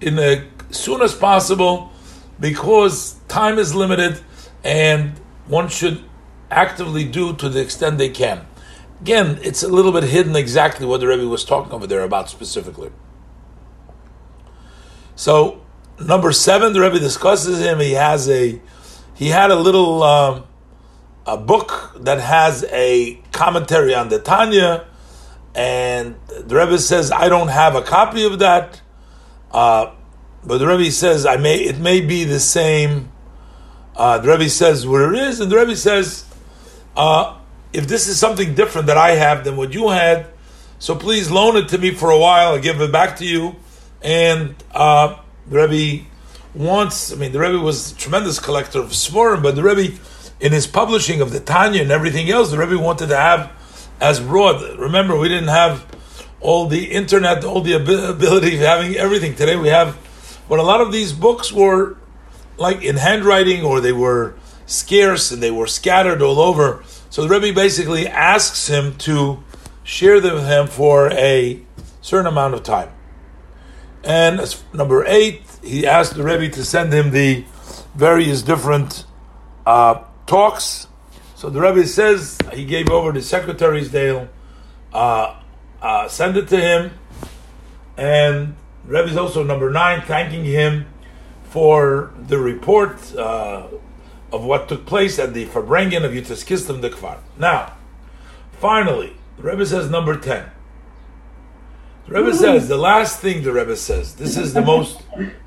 in 0.00 0.18
as 0.18 0.44
soon 0.70 1.02
as 1.02 1.14
possible 1.14 1.90
because 2.38 3.14
time 3.28 3.58
is 3.58 3.74
limited 3.74 4.20
and 4.62 5.18
one 5.46 5.68
should 5.68 6.04
actively 6.50 7.04
do 7.04 7.34
to 7.34 7.48
the 7.48 7.60
extent 7.60 7.98
they 7.98 8.08
can. 8.08 8.46
Again, 9.00 9.38
it's 9.42 9.62
a 9.62 9.68
little 9.68 9.92
bit 9.92 10.04
hidden 10.04 10.36
exactly 10.36 10.86
what 10.86 11.00
the 11.00 11.06
Rebbe 11.06 11.26
was 11.26 11.44
talking 11.44 11.72
over 11.72 11.86
there 11.86 12.02
about 12.02 12.28
specifically. 12.28 12.90
So, 15.16 15.62
number 15.98 16.32
seven, 16.32 16.72
the 16.72 16.80
Rebbe 16.80 16.98
discusses 16.98 17.60
him. 17.60 17.80
He 17.80 17.92
has 17.92 18.28
a, 18.28 18.60
he 19.20 19.28
had 19.28 19.50
a 19.50 19.56
little 19.56 20.02
um, 20.02 20.44
a 21.26 21.36
book 21.36 21.92
that 22.00 22.18
has 22.20 22.64
a 22.70 23.20
commentary 23.32 23.94
on 23.94 24.08
the 24.08 24.18
Tanya, 24.18 24.86
and 25.54 26.14
the 26.26 26.56
Rebbe 26.56 26.78
says 26.78 27.12
I 27.12 27.28
don't 27.28 27.48
have 27.48 27.74
a 27.74 27.82
copy 27.82 28.24
of 28.24 28.38
that, 28.38 28.80
uh, 29.52 29.92
but 30.42 30.56
the 30.56 30.66
Rebbe 30.66 30.90
says 30.90 31.26
I 31.26 31.36
may 31.36 31.56
it 31.56 31.78
may 31.78 32.00
be 32.00 32.24
the 32.24 32.40
same. 32.40 33.12
Uh, 33.94 34.16
the 34.16 34.28
Rebbe 34.28 34.48
says 34.48 34.86
where 34.86 35.12
it 35.12 35.20
is, 35.20 35.38
and 35.38 35.52
the 35.52 35.56
Rebbe 35.58 35.76
says 35.76 36.24
uh, 36.96 37.36
if 37.74 37.86
this 37.86 38.08
is 38.08 38.18
something 38.18 38.54
different 38.54 38.86
that 38.86 38.96
I 38.96 39.10
have 39.16 39.44
than 39.44 39.58
what 39.58 39.74
you 39.74 39.90
had, 39.90 40.28
so 40.78 40.94
please 40.94 41.30
loan 41.30 41.58
it 41.58 41.68
to 41.68 41.76
me 41.78 41.90
for 41.90 42.08
a 42.08 42.18
while. 42.18 42.54
I'll 42.54 42.58
give 42.58 42.80
it 42.80 42.90
back 42.90 43.18
to 43.18 43.26
you. 43.26 43.56
And 44.00 44.54
uh, 44.72 45.18
the 45.46 45.68
Rebbe 45.68 46.06
wants, 46.54 47.12
I 47.12 47.16
mean, 47.16 47.32
the 47.32 47.38
Rebbe 47.38 47.58
was 47.58 47.92
a 47.92 47.96
tremendous 47.96 48.38
collector 48.38 48.80
of 48.80 48.90
Sforim, 48.90 49.42
but 49.42 49.54
the 49.54 49.62
Rebbe, 49.62 49.98
in 50.40 50.52
his 50.52 50.66
publishing 50.66 51.20
of 51.20 51.32
the 51.32 51.40
Tanya 51.40 51.82
and 51.82 51.90
everything 51.90 52.30
else, 52.30 52.50
the 52.50 52.58
Rebbe 52.58 52.78
wanted 52.78 53.08
to 53.08 53.16
have 53.16 53.52
as 54.00 54.20
broad. 54.20 54.78
Remember, 54.78 55.18
we 55.18 55.28
didn't 55.28 55.48
have 55.48 55.86
all 56.40 56.66
the 56.66 56.90
internet, 56.90 57.44
all 57.44 57.60
the 57.60 57.74
ability 57.74 58.56
of 58.56 58.60
having 58.60 58.96
everything. 58.96 59.34
Today 59.34 59.56
we 59.56 59.68
have, 59.68 59.98
but 60.48 60.58
a 60.58 60.62
lot 60.62 60.80
of 60.80 60.90
these 60.90 61.12
books 61.12 61.52
were 61.52 61.96
like 62.56 62.82
in 62.82 62.96
handwriting 62.96 63.62
or 63.62 63.80
they 63.80 63.92
were 63.92 64.34
scarce 64.66 65.30
and 65.30 65.42
they 65.42 65.50
were 65.50 65.66
scattered 65.66 66.22
all 66.22 66.38
over. 66.38 66.82
So 67.10 67.22
the 67.22 67.28
Rebbe 67.28 67.54
basically 67.54 68.06
asks 68.06 68.68
him 68.68 68.96
to 68.98 69.42
share 69.82 70.20
them 70.20 70.34
with 70.34 70.46
him 70.46 70.66
for 70.66 71.10
a 71.12 71.60
certain 72.00 72.26
amount 72.26 72.54
of 72.54 72.62
time. 72.62 72.90
And 74.02 74.40
number 74.72 75.04
eight, 75.06 75.42
he 75.62 75.86
asked 75.86 76.14
the 76.14 76.22
Rebbe 76.22 76.48
to 76.54 76.64
send 76.64 76.92
him 76.92 77.10
the 77.10 77.44
various 77.94 78.42
different 78.42 79.04
uh, 79.66 80.02
talks. 80.26 80.86
So 81.34 81.50
the 81.50 81.60
Rebbe 81.60 81.86
says 81.86 82.38
he 82.52 82.64
gave 82.64 82.90
over 82.90 83.12
the 83.12 83.22
secretary's 83.22 83.90
deal, 83.90 84.28
uh, 84.92 85.40
uh, 85.80 86.08
send 86.08 86.36
it 86.36 86.48
to 86.48 86.60
him, 86.60 86.92
and 87.96 88.56
Rebbe 88.84 89.08
is 89.08 89.16
also 89.16 89.42
number 89.42 89.70
nine, 89.70 90.02
thanking 90.02 90.44
him 90.44 90.86
for 91.44 92.12
the 92.28 92.38
report 92.38 93.14
uh, 93.16 93.66
of 94.32 94.44
what 94.44 94.68
took 94.68 94.86
place 94.86 95.18
at 95.18 95.34
the 95.34 95.46
Farbrengen 95.46 96.04
of 96.04 96.12
Yitzchak 96.12 96.46
Kistam 96.46 96.80
the 96.80 96.90
Kfar. 96.90 97.18
Now, 97.38 97.74
finally, 98.52 99.14
the 99.36 99.42
Rebbe 99.42 99.66
says 99.66 99.90
number 99.90 100.16
10. 100.16 100.50
The 102.10 102.16
Rebbe 102.20 102.34
says, 102.34 102.66
the 102.66 102.76
last 102.76 103.20
thing 103.20 103.44
the 103.44 103.52
Rebbe 103.52 103.76
says, 103.76 104.16
this 104.16 104.36
is 104.36 104.52
the 104.52 104.62
most, 104.62 105.00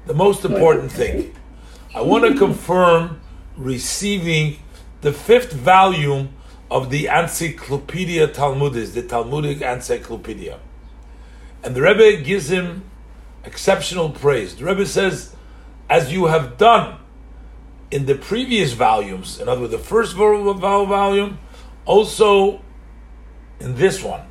the 0.06 0.14
most 0.14 0.46
important 0.46 0.94
thing. 0.94 1.36
I 1.94 2.00
want 2.00 2.24
to 2.24 2.40
confirm 2.40 3.20
receiving 3.58 4.60
the 5.02 5.12
fifth 5.12 5.52
volume 5.52 6.34
of 6.72 6.90
the 6.90 7.08
Encyclopedia 7.08 8.30
Talmudis, 8.30 8.94
the 8.94 9.04
Talmudic 9.04 9.62
Encyclopedia. 9.62 10.58
And 11.66 11.76
the 11.76 11.82
Rebbe 11.82 12.24
gives 12.24 12.50
him 12.50 12.90
exceptional 13.44 14.12
praise. 14.12 14.56
The 14.56 14.64
Rebbe 14.64 14.86
says, 14.86 15.36
as 15.90 16.14
you 16.14 16.28
have 16.28 16.58
done 16.58 16.98
in 17.92 18.06
the 18.06 18.16
previous 18.16 18.72
volumes, 18.72 19.38
in 19.38 19.50
other 19.50 19.60
words, 19.60 19.74
the 19.74 19.80
first 19.80 20.16
volume, 20.16 21.40
also 21.84 22.62
in 23.60 23.76
this 23.76 24.02
one, 24.02 24.22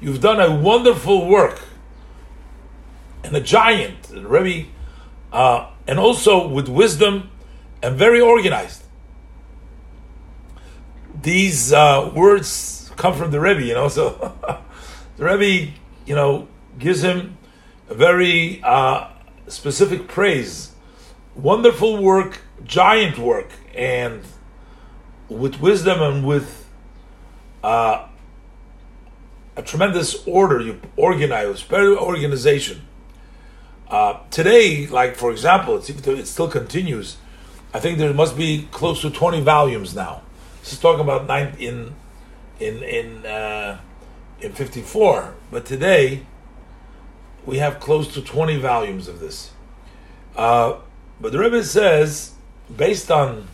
you've 0.00 0.22
done 0.22 0.40
a 0.40 0.58
wonderful 0.58 1.28
work 1.28 1.60
and 3.24 3.34
a 3.34 3.40
giant, 3.40 4.10
Rebbe, 4.12 4.68
uh, 5.32 5.70
and 5.86 5.98
also 5.98 6.46
with 6.46 6.68
wisdom 6.68 7.30
and 7.82 7.96
very 7.96 8.20
organized. 8.20 8.84
These 11.20 11.72
uh, 11.72 12.12
words 12.14 12.92
come 12.96 13.14
from 13.14 13.30
the 13.30 13.40
Rebbe, 13.40 13.62
you 13.62 13.74
know. 13.74 13.88
So 13.94 14.36
the 15.16 15.24
Rebbe, 15.24 15.72
you 16.06 16.14
know, 16.14 16.48
gives 16.78 17.02
him 17.02 17.38
a 17.88 17.94
very 17.94 18.60
uh, 18.62 19.08
specific 19.48 20.08
praise. 20.08 20.72
Wonderful 21.34 22.02
work 22.02 22.40
giant 22.64 23.18
work 23.18 23.50
and 23.74 24.22
with 25.28 25.60
wisdom 25.60 26.02
and 26.02 26.24
with 26.24 26.68
uh, 27.62 28.06
a 29.56 29.62
tremendous 29.62 30.26
order 30.26 30.60
you 30.60 30.80
organize, 30.96 31.62
better 31.62 31.96
organization. 31.96 32.82
Uh, 33.88 34.18
today, 34.30 34.86
like 34.86 35.16
for 35.16 35.30
example, 35.30 35.76
it 35.76 36.26
still 36.26 36.48
continues. 36.48 37.16
I 37.72 37.80
think 37.80 37.98
there 37.98 38.12
must 38.14 38.36
be 38.36 38.68
close 38.70 39.00
to 39.02 39.10
twenty 39.10 39.40
volumes 39.40 39.94
now. 39.94 40.22
This 40.60 40.72
is 40.72 40.78
talking 40.78 41.02
about 41.02 41.26
nine 41.26 41.54
in 41.58 41.94
in 42.60 42.82
in 42.82 43.26
uh, 43.26 43.80
in 44.40 44.52
fifty 44.52 44.80
four, 44.80 45.34
but 45.50 45.66
today 45.66 46.26
we 47.44 47.58
have 47.58 47.80
close 47.80 48.12
to 48.14 48.22
twenty 48.22 48.58
volumes 48.58 49.08
of 49.08 49.20
this. 49.20 49.52
Uh, 50.36 50.76
but 51.20 51.32
the 51.32 51.38
Rebbe 51.38 51.62
says 51.62 52.34
based 52.74 53.10
on 53.10 53.46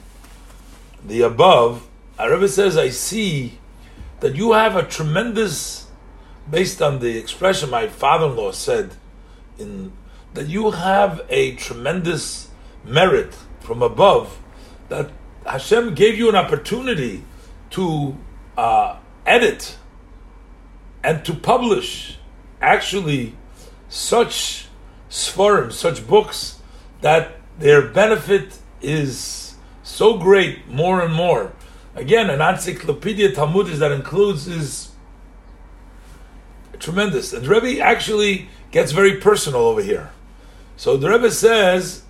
the 1.05 1.23
above, 1.23 1.89
the 2.17 2.31
Rebbe 2.31 2.49
says, 2.49 2.77
I 2.77 2.91
see 2.91 3.59
that 4.21 4.37
you 4.37 4.53
have 4.53 4.77
a 4.77 4.83
tremendous, 4.83 5.87
based 6.51 6.83
on 6.83 7.01
the 7.01 7.17
expression 7.19 7.71
my 7.71 7.89
father-in-law 7.89 8.53
said, 8.53 8.95
in 9.59 9.93
that 10.35 10.47
you 10.49 10.71
have 10.71 11.23
a 11.29 11.55
tremendous 11.57 12.49
merit 12.85 13.37
from 13.61 13.83
above, 13.83 14.39
that 14.89 15.11
Hashem 15.47 15.95
gave 15.95 16.17
you 16.17 16.29
an 16.29 16.37
opportunity 16.37 17.25
to 17.71 18.17
uh, 18.57 18.97
edit 19.27 19.77
and 21.03 21.25
to 21.25 21.35
publish 21.35 22.19
actually 22.61 23.35
such 23.89 24.67
sforim, 25.09 25.73
such 25.73 26.07
books 26.07 26.61
that 27.01 27.37
their 27.59 27.83
benefit 27.83 28.59
is 28.81 29.57
so 29.83 30.19
great 30.19 30.69
more 30.69 31.01
and 31.01 31.13
more. 31.15 31.53
Again, 31.95 32.31
an 32.31 32.41
encyclopedia 32.41 33.33
Talmudis 33.33 33.79
that 33.79 33.93
includes 33.93 34.47
is 34.47 34.93
tremendous. 36.79 37.33
And 37.33 37.47
Rebbe 37.47 37.81
actually 37.81 38.49
gets 38.71 38.93
very 38.93 39.17
personal 39.17 39.63
over 39.63 39.83
here. 39.83 40.11
So 40.81 40.97
the 40.97 41.11
Rebbe 41.11 41.31
says, 41.31 42.05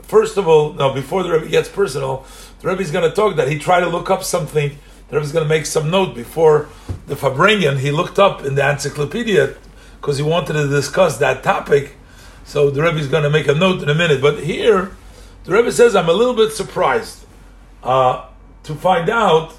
first 0.00 0.38
of 0.38 0.48
all, 0.48 0.72
now 0.72 0.90
before 0.94 1.22
the 1.22 1.32
Rebbe 1.32 1.48
gets 1.48 1.68
personal, 1.68 2.24
the 2.60 2.68
Rebbe 2.68 2.80
is 2.80 2.90
going 2.90 3.06
to 3.06 3.14
talk 3.14 3.36
that 3.36 3.48
he 3.48 3.58
tried 3.58 3.80
to 3.80 3.90
look 3.90 4.08
up 4.08 4.24
something. 4.24 4.70
The 5.08 5.16
Rebbe 5.16 5.26
is 5.26 5.32
going 5.32 5.44
to 5.44 5.48
make 5.50 5.66
some 5.66 5.90
note 5.90 6.14
before 6.14 6.70
the 7.08 7.14
Farbrengen. 7.14 7.78
He 7.78 7.90
looked 7.90 8.18
up 8.18 8.42
in 8.42 8.54
the 8.54 8.66
encyclopedia 8.66 9.54
because 10.00 10.16
he 10.16 10.22
wanted 10.22 10.54
to 10.54 10.66
discuss 10.66 11.18
that 11.18 11.42
topic. 11.42 11.98
So 12.46 12.70
the 12.70 12.82
Rebbe 12.82 12.96
is 12.96 13.06
going 13.06 13.24
to 13.24 13.28
make 13.28 13.48
a 13.48 13.54
note 13.54 13.82
in 13.82 13.90
a 13.90 13.94
minute. 13.94 14.22
But 14.22 14.44
here, 14.44 14.96
the 15.44 15.52
Rebbe 15.52 15.70
says, 15.70 15.94
I'm 15.94 16.08
a 16.08 16.14
little 16.14 16.32
bit 16.32 16.52
surprised 16.52 17.26
uh, 17.82 18.28
to 18.62 18.74
find 18.76 19.10
out 19.10 19.56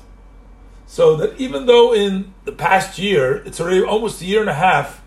so 0.88 1.16
that 1.18 1.40
even 1.40 1.68
though 1.68 1.94
in 1.94 2.34
the 2.46 2.54
past 2.54 2.98
year, 2.98 3.44
it's 3.46 3.62
already 3.62 3.84
almost 3.84 4.20
a 4.24 4.26
year 4.26 4.42
and 4.42 4.50
a 4.50 4.56
half, 4.56 5.04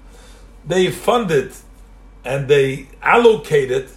they 0.64 0.88
funded 0.88 1.52
and 2.24 2.48
they 2.48 2.88
allocated 3.02 3.90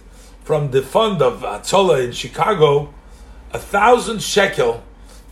from 0.44 0.70
the 0.70 0.82
fund 0.82 1.22
of 1.22 1.40
Atzola 1.42 2.04
in 2.04 2.12
Chicago 2.12 2.92
a 3.52 3.58
thousand 3.58 4.22
shekel 4.22 4.82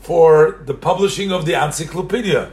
for 0.01 0.63
the 0.65 0.75
publishing 0.75 1.33
of 1.33 1.45
the 1.47 1.53
encyclopedia. 1.53 2.53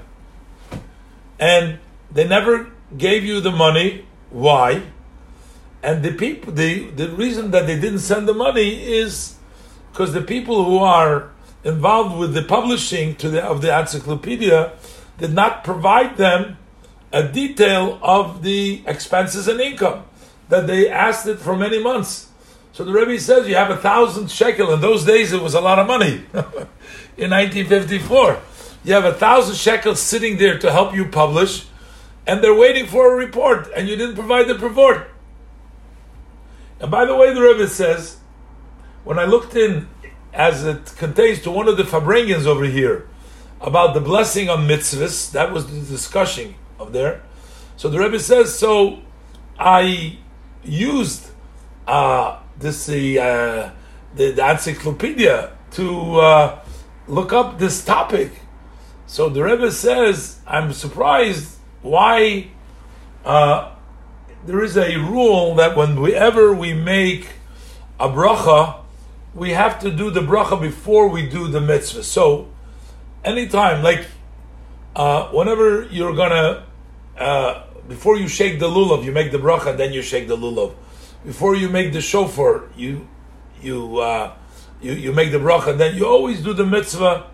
And 1.40 1.80
they 2.12 2.28
never 2.28 2.72
gave 2.98 3.24
you 3.24 3.40
the 3.42 3.52
money. 3.52 4.06
Why? 4.30 4.84
And 5.82 6.04
the 6.04 6.14
people, 6.14 6.54
the, 6.54 6.90
the 6.92 7.10
reason 7.10 7.52
that 7.52 7.68
they 7.68 7.80
didn't 7.80 8.00
send 8.00 8.28
the 8.28 8.34
money 8.34 8.84
is 8.84 9.36
because 9.92 10.14
the 10.14 10.22
people 10.22 10.66
who 10.66 10.80
are 10.80 11.32
involved 11.64 12.18
with 12.18 12.34
the 12.34 12.42
publishing 12.42 13.16
to 13.16 13.30
the, 13.30 13.44
of 13.44 13.62
the 13.62 13.78
encyclopedia 13.78 14.74
did 15.18 15.34
not 15.34 15.64
provide 15.64 16.18
them 16.18 16.58
a 17.12 17.24
detail 17.24 18.00
of 18.02 18.42
the 18.42 18.82
expenses 18.88 19.48
and 19.48 19.62
income 19.62 20.04
that 20.50 20.68
they 20.68 20.90
asked 20.90 21.28
it 21.28 21.40
for 21.40 21.56
many 21.56 21.82
months. 21.82 22.30
So 22.74 22.84
the 22.84 22.92
Rebbe 22.92 23.20
says 23.20 23.48
you 23.48 23.56
have 23.56 23.70
a 23.70 23.78
thousand 23.78 24.32
shekel. 24.32 24.74
In 24.74 24.82
those 24.82 25.06
days, 25.06 25.32
it 25.32 25.42
was 25.42 25.54
a 25.54 25.62
lot 25.62 25.78
of 25.80 25.88
money. 25.88 26.26
In 27.16 27.30
1954, 27.30 28.40
you 28.84 28.94
have 28.94 29.06
a 29.06 29.14
thousand 29.14 29.56
shekels 29.56 30.00
sitting 30.00 30.38
there 30.38 30.58
to 30.58 30.72
help 30.72 30.96
you 30.96 31.06
publish, 31.06 31.68
and 32.26 32.44
they're 32.44 32.56
waiting 32.56 32.88
for 32.88 33.14
a 33.14 33.16
report, 33.16 33.70
and 33.76 33.88
you 33.88 33.96
didn't 33.96 34.16
provide 34.16 34.48
the 34.48 34.58
report. 34.58 35.08
And 36.80 36.90
by 36.90 37.06
the 37.06 37.16
way, 37.16 37.32
the 37.34 37.42
Rebbe 37.42 37.68
says, 37.68 38.18
when 39.04 39.20
I 39.20 39.26
looked 39.26 39.56
in, 39.56 39.88
as 40.34 40.66
it 40.66 40.96
contains 40.98 41.42
to 41.44 41.52
one 41.52 41.68
of 41.68 41.78
the 41.78 41.84
Farbrengens 41.84 42.48
over 42.48 42.66
here, 42.66 43.08
about 43.62 43.94
the 43.94 44.02
blessing 44.02 44.50
on 44.50 44.68
mitzvahs, 44.68 45.32
that 45.32 45.54
was 45.54 45.68
the 45.68 45.80
discussion 45.80 46.56
of 46.80 46.92
there. 46.92 47.22
So 47.78 47.88
the 47.88 48.00
Rebbe 48.00 48.20
says, 48.20 48.58
so 48.58 49.02
I 49.58 50.18
used 50.64 51.30
uh, 51.88 52.40
this 52.58 52.90
uh, 52.90 53.72
the, 54.16 54.32
the 54.32 54.50
encyclopedia 54.50 55.52
to 55.72 56.20
uh, 56.20 56.60
look 57.08 57.34
up 57.34 57.60
this 57.60 57.84
topic. 57.84 58.32
So 59.08 59.30
the 59.30 59.44
Rebbe 59.44 59.72
says, 59.72 60.40
I'm 60.48 60.74
surprised 60.74 61.58
why 61.82 62.48
uh, 63.26 63.74
there 64.46 64.64
is 64.64 64.78
a 64.78 64.98
rule 64.98 65.56
that 65.56 65.78
whenever 65.78 66.54
we 66.54 66.74
make 66.74 67.28
a 68.00 68.10
bracha, 68.10 68.80
we 69.34 69.52
have 69.52 69.80
to 69.80 69.92
do 69.92 70.10
the 70.12 70.22
bracha 70.22 70.60
before 70.60 71.08
we 71.08 71.28
do 71.28 71.48
the 71.48 71.62
mitzvah. 71.62 72.04
So, 72.04 72.50
anytime, 73.24 73.84
like 73.84 74.06
uh, 74.96 75.30
whenever 75.30 75.84
you're 75.84 76.16
gonna, 76.16 76.66
uh, 77.18 77.64
before 77.88 78.18
you 78.18 78.28
shake 78.28 78.60
the 78.60 78.68
lulav, 78.68 79.04
you 79.04 79.12
make 79.12 79.32
the 79.32 79.38
bracha, 79.38 79.76
then 79.76 79.94
you 79.94 80.02
shake 80.02 80.28
the 80.28 80.38
lulav. 80.38 80.74
Before 81.26 81.56
you 81.56 81.70
make 81.70 81.94
the 81.94 82.02
shofar, 82.02 82.70
you 82.76 83.08
you 83.62 83.98
uh, 83.98 84.34
you 84.82 84.94
you 84.94 85.12
make 85.12 85.32
the 85.32 85.40
bracha, 85.40 85.78
then 85.78 85.96
you 85.96 86.06
always 86.06 86.42
do 86.42 86.54
the 86.54 86.66
mitzvah 86.66 87.28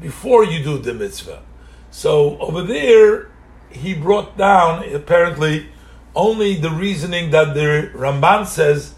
before 0.00 0.44
you 0.44 0.62
do 0.62 0.78
the 0.78 0.94
mitzvah. 0.94 1.42
So 1.90 2.38
over 2.38 2.62
there, 2.62 3.30
he 3.70 3.94
brought 3.94 4.36
down 4.36 4.84
apparently 4.94 5.68
only 6.14 6.56
the 6.56 6.70
reasoning 6.70 7.30
that 7.30 7.54
the 7.54 7.90
Ramban 7.94 8.46
says, 8.46 8.94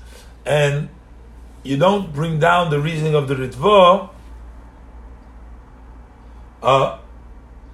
and 0.46 0.88
you 1.62 1.76
don't 1.76 2.12
bring 2.12 2.38
down 2.38 2.70
the 2.70 2.80
reasoning 2.80 3.14
of 3.14 3.28
the 3.28 3.35
Ritva. 3.35 4.11
Uh, 6.62 6.98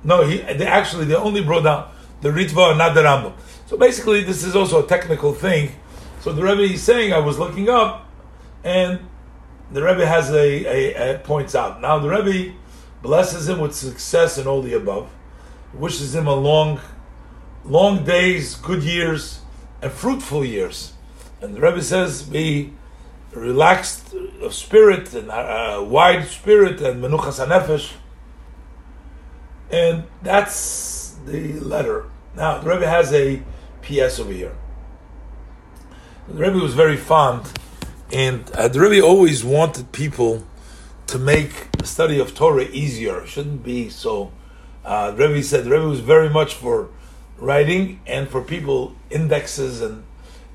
no, 0.02 0.24
he 0.24 0.38
they 0.38 0.66
actually 0.66 1.04
they 1.04 1.14
only 1.14 1.42
brought 1.42 1.64
down 1.64 1.90
the 2.20 2.30
Ritva 2.30 2.70
and 2.70 2.78
not 2.78 2.94
the 2.94 3.02
Rambam. 3.02 3.34
So 3.66 3.76
basically, 3.76 4.24
this 4.24 4.44
is 4.44 4.56
also 4.56 4.84
a 4.84 4.88
technical 4.88 5.32
thing. 5.32 5.72
So 6.20 6.32
the 6.32 6.42
Rebbe 6.42 6.62
is 6.62 6.82
saying, 6.82 7.12
I 7.12 7.18
was 7.18 7.38
looking 7.38 7.68
up, 7.68 8.08
and 8.64 9.00
the 9.70 9.82
Rebbe 9.82 10.06
has 10.06 10.30
a, 10.30 10.64
a, 10.64 11.14
a 11.14 11.18
points 11.18 11.54
out. 11.54 11.80
Now 11.80 11.98
the 11.98 12.08
Rebbe 12.08 12.54
blesses 13.02 13.48
him 13.48 13.60
with 13.60 13.74
success 13.74 14.38
and 14.38 14.46
all 14.46 14.62
the 14.62 14.74
above, 14.74 15.10
wishes 15.72 16.14
him 16.14 16.26
a 16.26 16.34
long, 16.34 16.80
long 17.64 18.04
days, 18.04 18.56
good 18.56 18.82
years, 18.82 19.40
and 19.80 19.92
fruitful 19.92 20.44
years. 20.44 20.94
And 21.40 21.54
the 21.54 21.60
Rebbe 21.60 21.82
says, 21.82 22.22
be 22.22 22.72
relaxed 23.32 24.14
of 24.40 24.54
spirit 24.54 25.14
and 25.14 25.30
uh, 25.30 25.84
wide 25.86 26.26
spirit 26.26 26.80
and 26.80 27.02
menuchas 27.02 27.44
hanefesh. 27.44 27.92
And 29.70 30.04
that's 30.22 30.56
the 31.28 31.60
letter. 31.60 32.06
Now, 32.34 32.58
the 32.58 32.70
Rebbe 32.70 32.88
has 32.88 33.12
a 33.12 33.42
PS 33.82 34.18
over 34.18 34.32
here. 34.32 34.54
The 36.28 36.34
Rebbe 36.34 36.58
was 36.58 36.74
very 36.74 36.96
fond, 36.96 37.50
and 38.12 38.50
uh, 38.52 38.68
the 38.68 38.80
Rebbe 38.80 39.04
always 39.04 39.44
wanted 39.44 39.92
people 39.92 40.46
to 41.06 41.18
make 41.18 41.70
the 41.72 41.86
study 41.86 42.18
of 42.18 42.34
Torah 42.34 42.64
easier. 42.64 43.22
It 43.22 43.28
shouldn't 43.28 43.62
be 43.62 43.88
so. 43.88 44.32
Uh, 44.84 45.10
the 45.10 45.28
Rebbe 45.28 45.42
said 45.42 45.64
the 45.64 45.70
Rebbe 45.70 45.88
was 45.88 46.00
very 46.00 46.28
much 46.28 46.54
for 46.54 46.90
writing 47.38 48.00
and 48.06 48.28
for 48.28 48.42
people 48.42 48.94
indexes. 49.10 49.80
And 49.80 50.04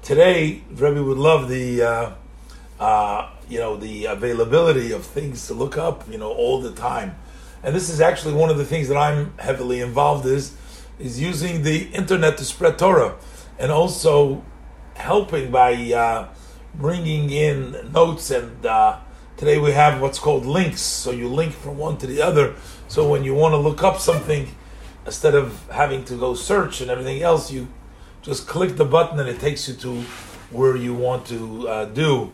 today, 0.02 0.64
the 0.70 0.90
Rebbe 0.90 1.04
would 1.04 1.18
love 1.18 1.50
the 1.50 1.82
uh, 1.82 2.12
uh, 2.80 3.30
you 3.50 3.60
know 3.60 3.78
the 3.78 4.06
availability 4.06 4.92
of 4.92 5.06
things 5.06 5.48
to 5.48 5.54
look 5.54 5.78
up, 5.78 6.10
you 6.10 6.18
know, 6.18 6.32
all 6.32 6.62
the 6.62 6.72
time. 6.72 7.16
And 7.64 7.74
this 7.76 7.90
is 7.90 8.02
actually 8.02 8.34
one 8.34 8.50
of 8.50 8.58
the 8.58 8.66
things 8.66 8.90
that 8.90 8.98
I'm 8.98 9.38
heavily 9.38 9.80
involved 9.80 10.26
is 10.26 10.56
is 11.00 11.20
using 11.20 11.64
the 11.64 11.88
internet 11.90 12.38
to 12.38 12.46
spread 12.46 12.78
Torah, 12.78 13.16
and 13.58 13.72
also 13.72 14.44
helping 14.96 15.52
by 15.52 15.74
uh, 15.92 16.28
bringing 16.76 17.30
in 17.30 17.92
notes 17.92 18.32
and 18.32 18.66
uh, 18.66 19.00
Today 19.36 19.58
we 19.58 19.72
have 19.72 20.00
what's 20.00 20.20
called 20.20 20.46
links, 20.46 20.80
so 20.80 21.10
you 21.10 21.28
link 21.28 21.54
from 21.54 21.78
one 21.78 21.98
to 21.98 22.08
the 22.08 22.22
other. 22.22 22.56
So 22.88 23.10
when 23.10 23.24
you 23.24 23.34
want 23.34 23.54
to 23.54 23.58
look 23.58 23.84
up 23.84 24.00
something, 24.00 24.56
instead 25.06 25.34
of 25.34 25.68
having 25.70 26.06
to 26.06 26.16
go 26.16 26.36
search 26.36 26.82
and 26.82 26.92
everything 26.92 27.22
else, 27.24 27.52
you 27.52 27.68
just 28.22 28.48
click 28.48 28.78
the 28.78 28.86
button 28.86 29.20
and 29.20 29.28
it 29.28 29.40
takes 29.40 29.68
you 29.68 29.74
to 29.74 30.02
where 30.52 30.78
you 30.78 30.94
want 30.94 31.26
to 31.28 31.68
uh, 31.68 31.86
do. 31.86 32.32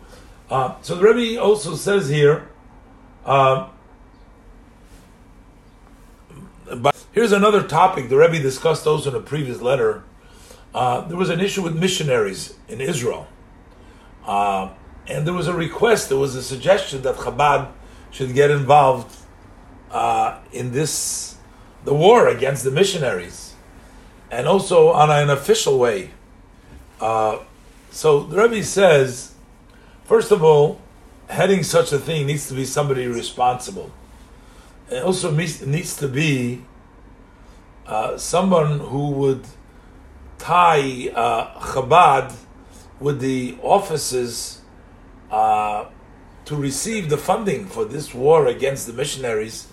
Uh, 0.50 0.74
so 0.82 0.94
the 0.94 1.02
Rebbe 1.02 1.40
also 1.40 1.74
says 1.74 2.10
here. 2.10 2.48
Uh, 3.24 3.70
but 6.76 6.99
here's 7.12 7.32
another 7.32 7.62
topic 7.62 8.08
the 8.08 8.16
Rebbe 8.16 8.38
discussed 8.38 8.86
also 8.86 9.10
in 9.10 9.16
a 9.16 9.20
previous 9.20 9.60
letter. 9.60 10.04
Uh, 10.74 11.00
there 11.02 11.16
was 11.16 11.30
an 11.30 11.40
issue 11.40 11.62
with 11.62 11.76
missionaries 11.76 12.54
in 12.68 12.80
Israel. 12.80 13.26
Uh, 14.24 14.70
and 15.06 15.26
there 15.26 15.34
was 15.34 15.48
a 15.48 15.54
request, 15.54 16.08
there 16.08 16.18
was 16.18 16.34
a 16.36 16.42
suggestion 16.42 17.02
that 17.02 17.16
Chabad 17.16 17.72
should 18.10 18.34
get 18.34 18.50
involved 18.50 19.16
uh, 19.90 20.38
in 20.52 20.72
this, 20.72 21.36
the 21.84 21.94
war 21.94 22.28
against 22.28 22.62
the 22.62 22.70
missionaries, 22.70 23.54
and 24.30 24.46
also 24.46 24.90
on 24.90 25.10
an 25.10 25.30
official 25.30 25.78
way. 25.78 26.10
Uh, 27.00 27.38
so 27.90 28.20
the 28.22 28.40
Rebbe 28.40 28.62
says, 28.62 29.34
first 30.04 30.30
of 30.30 30.44
all, 30.44 30.80
heading 31.28 31.62
such 31.64 31.92
a 31.92 31.98
thing 31.98 32.26
needs 32.26 32.46
to 32.48 32.54
be 32.54 32.64
somebody 32.64 33.06
responsible. 33.06 33.90
It 34.90 35.02
also 35.02 35.30
needs 35.32 35.96
to 35.96 36.08
be 36.08 36.64
uh, 37.90 38.16
someone 38.16 38.78
who 38.78 39.10
would 39.10 39.44
tie 40.38 41.08
uh, 41.08 41.58
Chabad 41.58 42.32
with 43.00 43.18
the 43.20 43.58
offices 43.62 44.60
uh, 45.30 45.86
to 46.44 46.54
receive 46.54 47.10
the 47.10 47.16
funding 47.16 47.66
for 47.66 47.84
this 47.84 48.14
war 48.14 48.46
against 48.46 48.86
the 48.86 48.92
missionaries, 48.92 49.66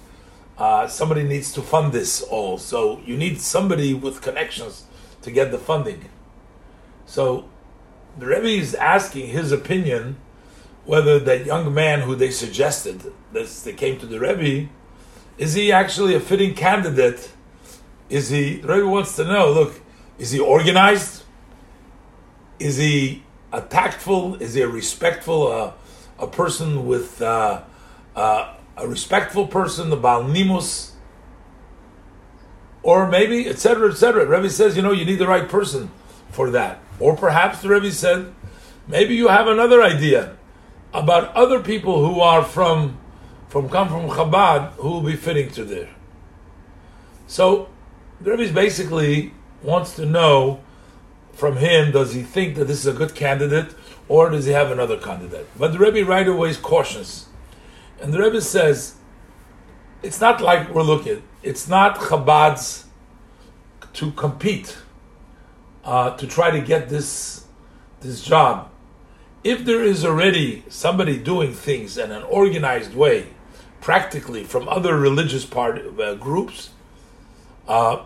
uh, 0.57 0.87
somebody 0.87 1.23
needs 1.23 1.53
to 1.53 1.61
fund 1.61 1.93
this 1.93 2.23
all. 2.23 2.57
So 2.57 3.01
you 3.05 3.15
need 3.15 3.39
somebody 3.39 3.93
with 3.93 4.23
connections 4.23 4.85
to 5.21 5.29
get 5.29 5.51
the 5.51 5.59
funding. 5.59 6.09
So 7.05 7.47
the 8.17 8.25
Rebbe 8.25 8.47
is 8.47 8.73
asking 8.73 9.27
his 9.27 9.51
opinion 9.51 10.17
whether 10.85 11.19
that 11.19 11.45
young 11.45 11.71
man 11.71 12.01
who 12.01 12.15
they 12.15 12.31
suggested, 12.31 13.13
this, 13.31 13.61
they 13.61 13.73
came 13.73 13.99
to 13.99 14.07
the 14.07 14.19
Rebbe, 14.19 14.69
is 15.37 15.53
he 15.53 15.71
actually 15.71 16.15
a 16.15 16.19
fitting 16.19 16.55
candidate? 16.55 17.31
Is 18.09 18.29
he, 18.29 18.57
the 18.57 18.67
Rebbe 18.67 18.87
wants 18.87 19.15
to 19.17 19.25
know, 19.25 19.51
look, 19.51 19.81
is 20.17 20.31
he 20.31 20.39
organized? 20.39 21.23
Is 22.59 22.77
he 22.77 23.23
a 23.51 23.61
tactful? 23.61 24.35
Is 24.35 24.53
he 24.53 24.61
a 24.61 24.67
respectful, 24.67 25.51
uh, 25.51 25.71
a 26.17 26.27
person 26.27 26.87
with 26.87 27.21
uh, 27.21 27.61
uh, 28.15 28.53
a 28.77 28.87
respectful 28.87 29.47
person, 29.47 29.89
the 29.89 29.97
Baal 29.97 30.23
Nimus? 30.23 30.93
Or 32.81 33.07
maybe, 33.07 33.47
etc., 33.47 33.91
etc. 33.91 34.25
Rebbe 34.25 34.49
says, 34.49 34.77
you 34.77 34.81
know, 34.81 34.93
you 34.93 35.05
need 35.05 35.19
the 35.19 35.27
right 35.27 35.47
person 35.47 35.91
for 36.29 36.49
that. 36.51 36.79
Or 36.99 37.15
perhaps 37.15 37.61
the 37.61 37.69
Rebbe 37.69 37.91
said, 37.91 38.33
maybe 38.87 39.15
you 39.15 39.27
have 39.27 39.47
another 39.47 39.83
idea 39.83 40.37
about 40.93 41.33
other 41.35 41.59
people 41.59 42.07
who 42.07 42.21
are 42.21 42.43
from, 42.43 42.97
from 43.49 43.69
come 43.69 43.89
from 43.89 44.09
Chabad 44.09 44.71
who 44.73 44.89
will 44.89 45.01
be 45.01 45.15
fitting 45.15 45.51
to 45.51 45.65
there. 45.65 45.89
So 47.27 47.69
the 48.21 48.31
Rebbe 48.31 48.53
basically 48.53 49.33
wants 49.61 49.95
to 49.95 50.05
know 50.05 50.61
from 51.33 51.57
him, 51.57 51.91
does 51.91 52.13
he 52.13 52.23
think 52.23 52.55
that 52.55 52.65
this 52.65 52.79
is 52.79 52.87
a 52.87 52.93
good 52.93 53.13
candidate, 53.13 53.75
or 54.07 54.29
does 54.29 54.45
he 54.45 54.51
have 54.51 54.71
another 54.71 54.97
candidate? 54.97 55.47
But 55.57 55.73
the 55.73 55.79
Rebbe 55.79 56.03
right 56.03 56.27
away 56.27 56.49
is 56.49 56.57
cautious. 56.57 57.27
And 58.01 58.11
the 58.11 58.19
Rebbe 58.19 58.41
says, 58.41 58.95
it's 60.01 60.19
not 60.19 60.41
like 60.41 60.73
we're 60.73 60.83
looking, 60.83 61.21
it's 61.43 61.67
not 61.67 61.97
Chabad's 61.97 62.85
to 63.93 64.11
compete, 64.11 64.77
uh, 65.83 66.15
to 66.17 66.27
try 66.27 66.51
to 66.51 66.59
get 66.59 66.89
this, 66.89 67.45
this 68.01 68.23
job. 68.23 68.69
If 69.43 69.63
there 69.63 69.83
is 69.83 70.03
already 70.03 70.63
somebody 70.69 71.17
doing 71.17 71.53
things 71.53 71.97
in 71.97 72.11
an 72.11 72.23
organized 72.23 72.95
way, 72.95 73.27
practically 73.79 74.43
from 74.43 74.67
other 74.67 74.97
religious 74.97 75.45
part 75.45 75.99
uh, 75.99 76.15
groups, 76.15 76.71
uh, 77.67 78.03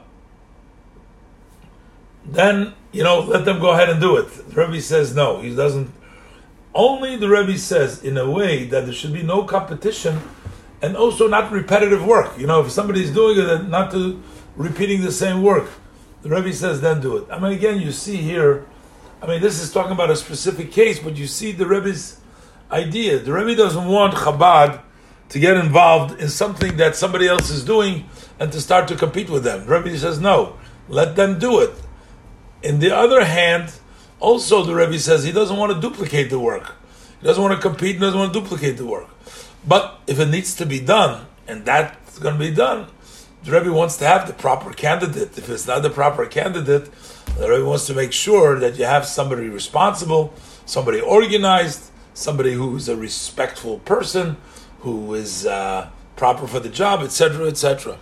then 2.25 2.73
you 2.91 3.03
know 3.03 3.21
let 3.21 3.45
them 3.45 3.59
go 3.59 3.71
ahead 3.71 3.89
and 3.89 3.99
do 3.99 4.17
it. 4.17 4.29
The 4.49 4.55
Rebbe 4.65 4.81
says 4.81 5.15
no, 5.15 5.41
he 5.41 5.55
doesn't. 5.55 5.91
Only 6.73 7.17
the 7.17 7.27
Rebbe 7.27 7.57
says 7.57 8.03
in 8.03 8.17
a 8.17 8.29
way 8.29 8.65
that 8.65 8.85
there 8.85 8.93
should 8.93 9.11
be 9.11 9.23
no 9.23 9.43
competition, 9.43 10.21
and 10.81 10.95
also 10.95 11.27
not 11.27 11.51
repetitive 11.51 12.05
work. 12.05 12.37
You 12.37 12.47
know, 12.47 12.61
if 12.61 12.71
somebody's 12.71 13.11
doing 13.11 13.37
it, 13.37 13.67
not 13.67 13.91
to 13.91 14.21
repeating 14.55 15.01
the 15.01 15.11
same 15.11 15.43
work. 15.43 15.69
The 16.21 16.29
Rebbe 16.29 16.53
says, 16.53 16.81
then 16.81 17.01
do 17.01 17.17
it. 17.17 17.27
I 17.31 17.39
mean, 17.39 17.51
again, 17.53 17.81
you 17.81 17.91
see 17.91 18.17
here, 18.17 18.65
I 19.21 19.27
mean, 19.27 19.41
this 19.41 19.59
is 19.59 19.71
talking 19.71 19.91
about 19.91 20.11
a 20.11 20.15
specific 20.15 20.71
case, 20.71 20.99
but 20.99 21.17
you 21.17 21.27
see 21.27 21.51
the 21.51 21.65
Rebbe's 21.65 22.19
idea. 22.71 23.19
The 23.19 23.33
Rebbe 23.33 23.55
doesn't 23.55 23.87
want 23.87 24.13
Chabad 24.13 24.81
to 25.31 25.39
get 25.39 25.55
involved 25.55 26.19
in 26.19 26.27
something 26.27 26.75
that 26.75 26.93
somebody 26.93 27.25
else 27.25 27.49
is 27.49 27.63
doing 27.63 28.05
and 28.37 28.51
to 28.51 28.59
start 28.59 28.89
to 28.89 28.95
compete 28.95 29.29
with 29.29 29.45
them. 29.45 29.65
The 29.65 29.79
Rebbe 29.79 29.97
says, 29.97 30.19
no, 30.19 30.57
let 30.89 31.15
them 31.15 31.39
do 31.39 31.61
it. 31.61 31.71
In 32.61 32.79
the 32.79 32.93
other 32.93 33.23
hand, 33.23 33.71
also 34.19 34.61
the 34.63 34.75
Rebbe 34.75 34.99
says 34.99 35.23
he 35.23 35.31
doesn't 35.31 35.55
want 35.55 35.73
to 35.73 35.79
duplicate 35.79 36.29
the 36.29 36.37
work. 36.37 36.75
He 37.21 37.25
doesn't 37.25 37.41
want 37.41 37.55
to 37.55 37.61
compete, 37.61 37.95
he 37.95 38.01
doesn't 38.01 38.19
want 38.19 38.33
to 38.33 38.41
duplicate 38.41 38.75
the 38.75 38.85
work. 38.85 39.07
But 39.65 40.01
if 40.05 40.19
it 40.19 40.25
needs 40.25 40.53
to 40.55 40.65
be 40.65 40.81
done, 40.81 41.25
and 41.47 41.63
that's 41.63 42.19
going 42.19 42.33
to 42.33 42.39
be 42.39 42.53
done, 42.53 42.87
the 43.43 43.51
Rebbe 43.53 43.71
wants 43.71 43.95
to 43.97 44.05
have 44.05 44.27
the 44.27 44.33
proper 44.33 44.73
candidate. 44.73 45.37
If 45.37 45.49
it's 45.49 45.65
not 45.65 45.81
the 45.81 45.89
proper 45.89 46.25
candidate, 46.25 46.89
the 47.37 47.49
Rebbe 47.49 47.65
wants 47.65 47.87
to 47.87 47.93
make 47.93 48.11
sure 48.11 48.59
that 48.59 48.77
you 48.77 48.83
have 48.83 49.05
somebody 49.05 49.47
responsible, 49.47 50.33
somebody 50.65 50.99
organized, 50.99 51.89
somebody 52.13 52.53
who 52.53 52.75
is 52.75 52.89
a 52.89 52.97
respectful 52.97 53.79
person, 53.79 54.35
who 54.81 55.13
is 55.13 55.45
uh, 55.45 55.89
proper 56.15 56.47
for 56.47 56.59
the 56.59 56.69
job, 56.69 57.01
etc., 57.01 57.47
etc. 57.47 57.97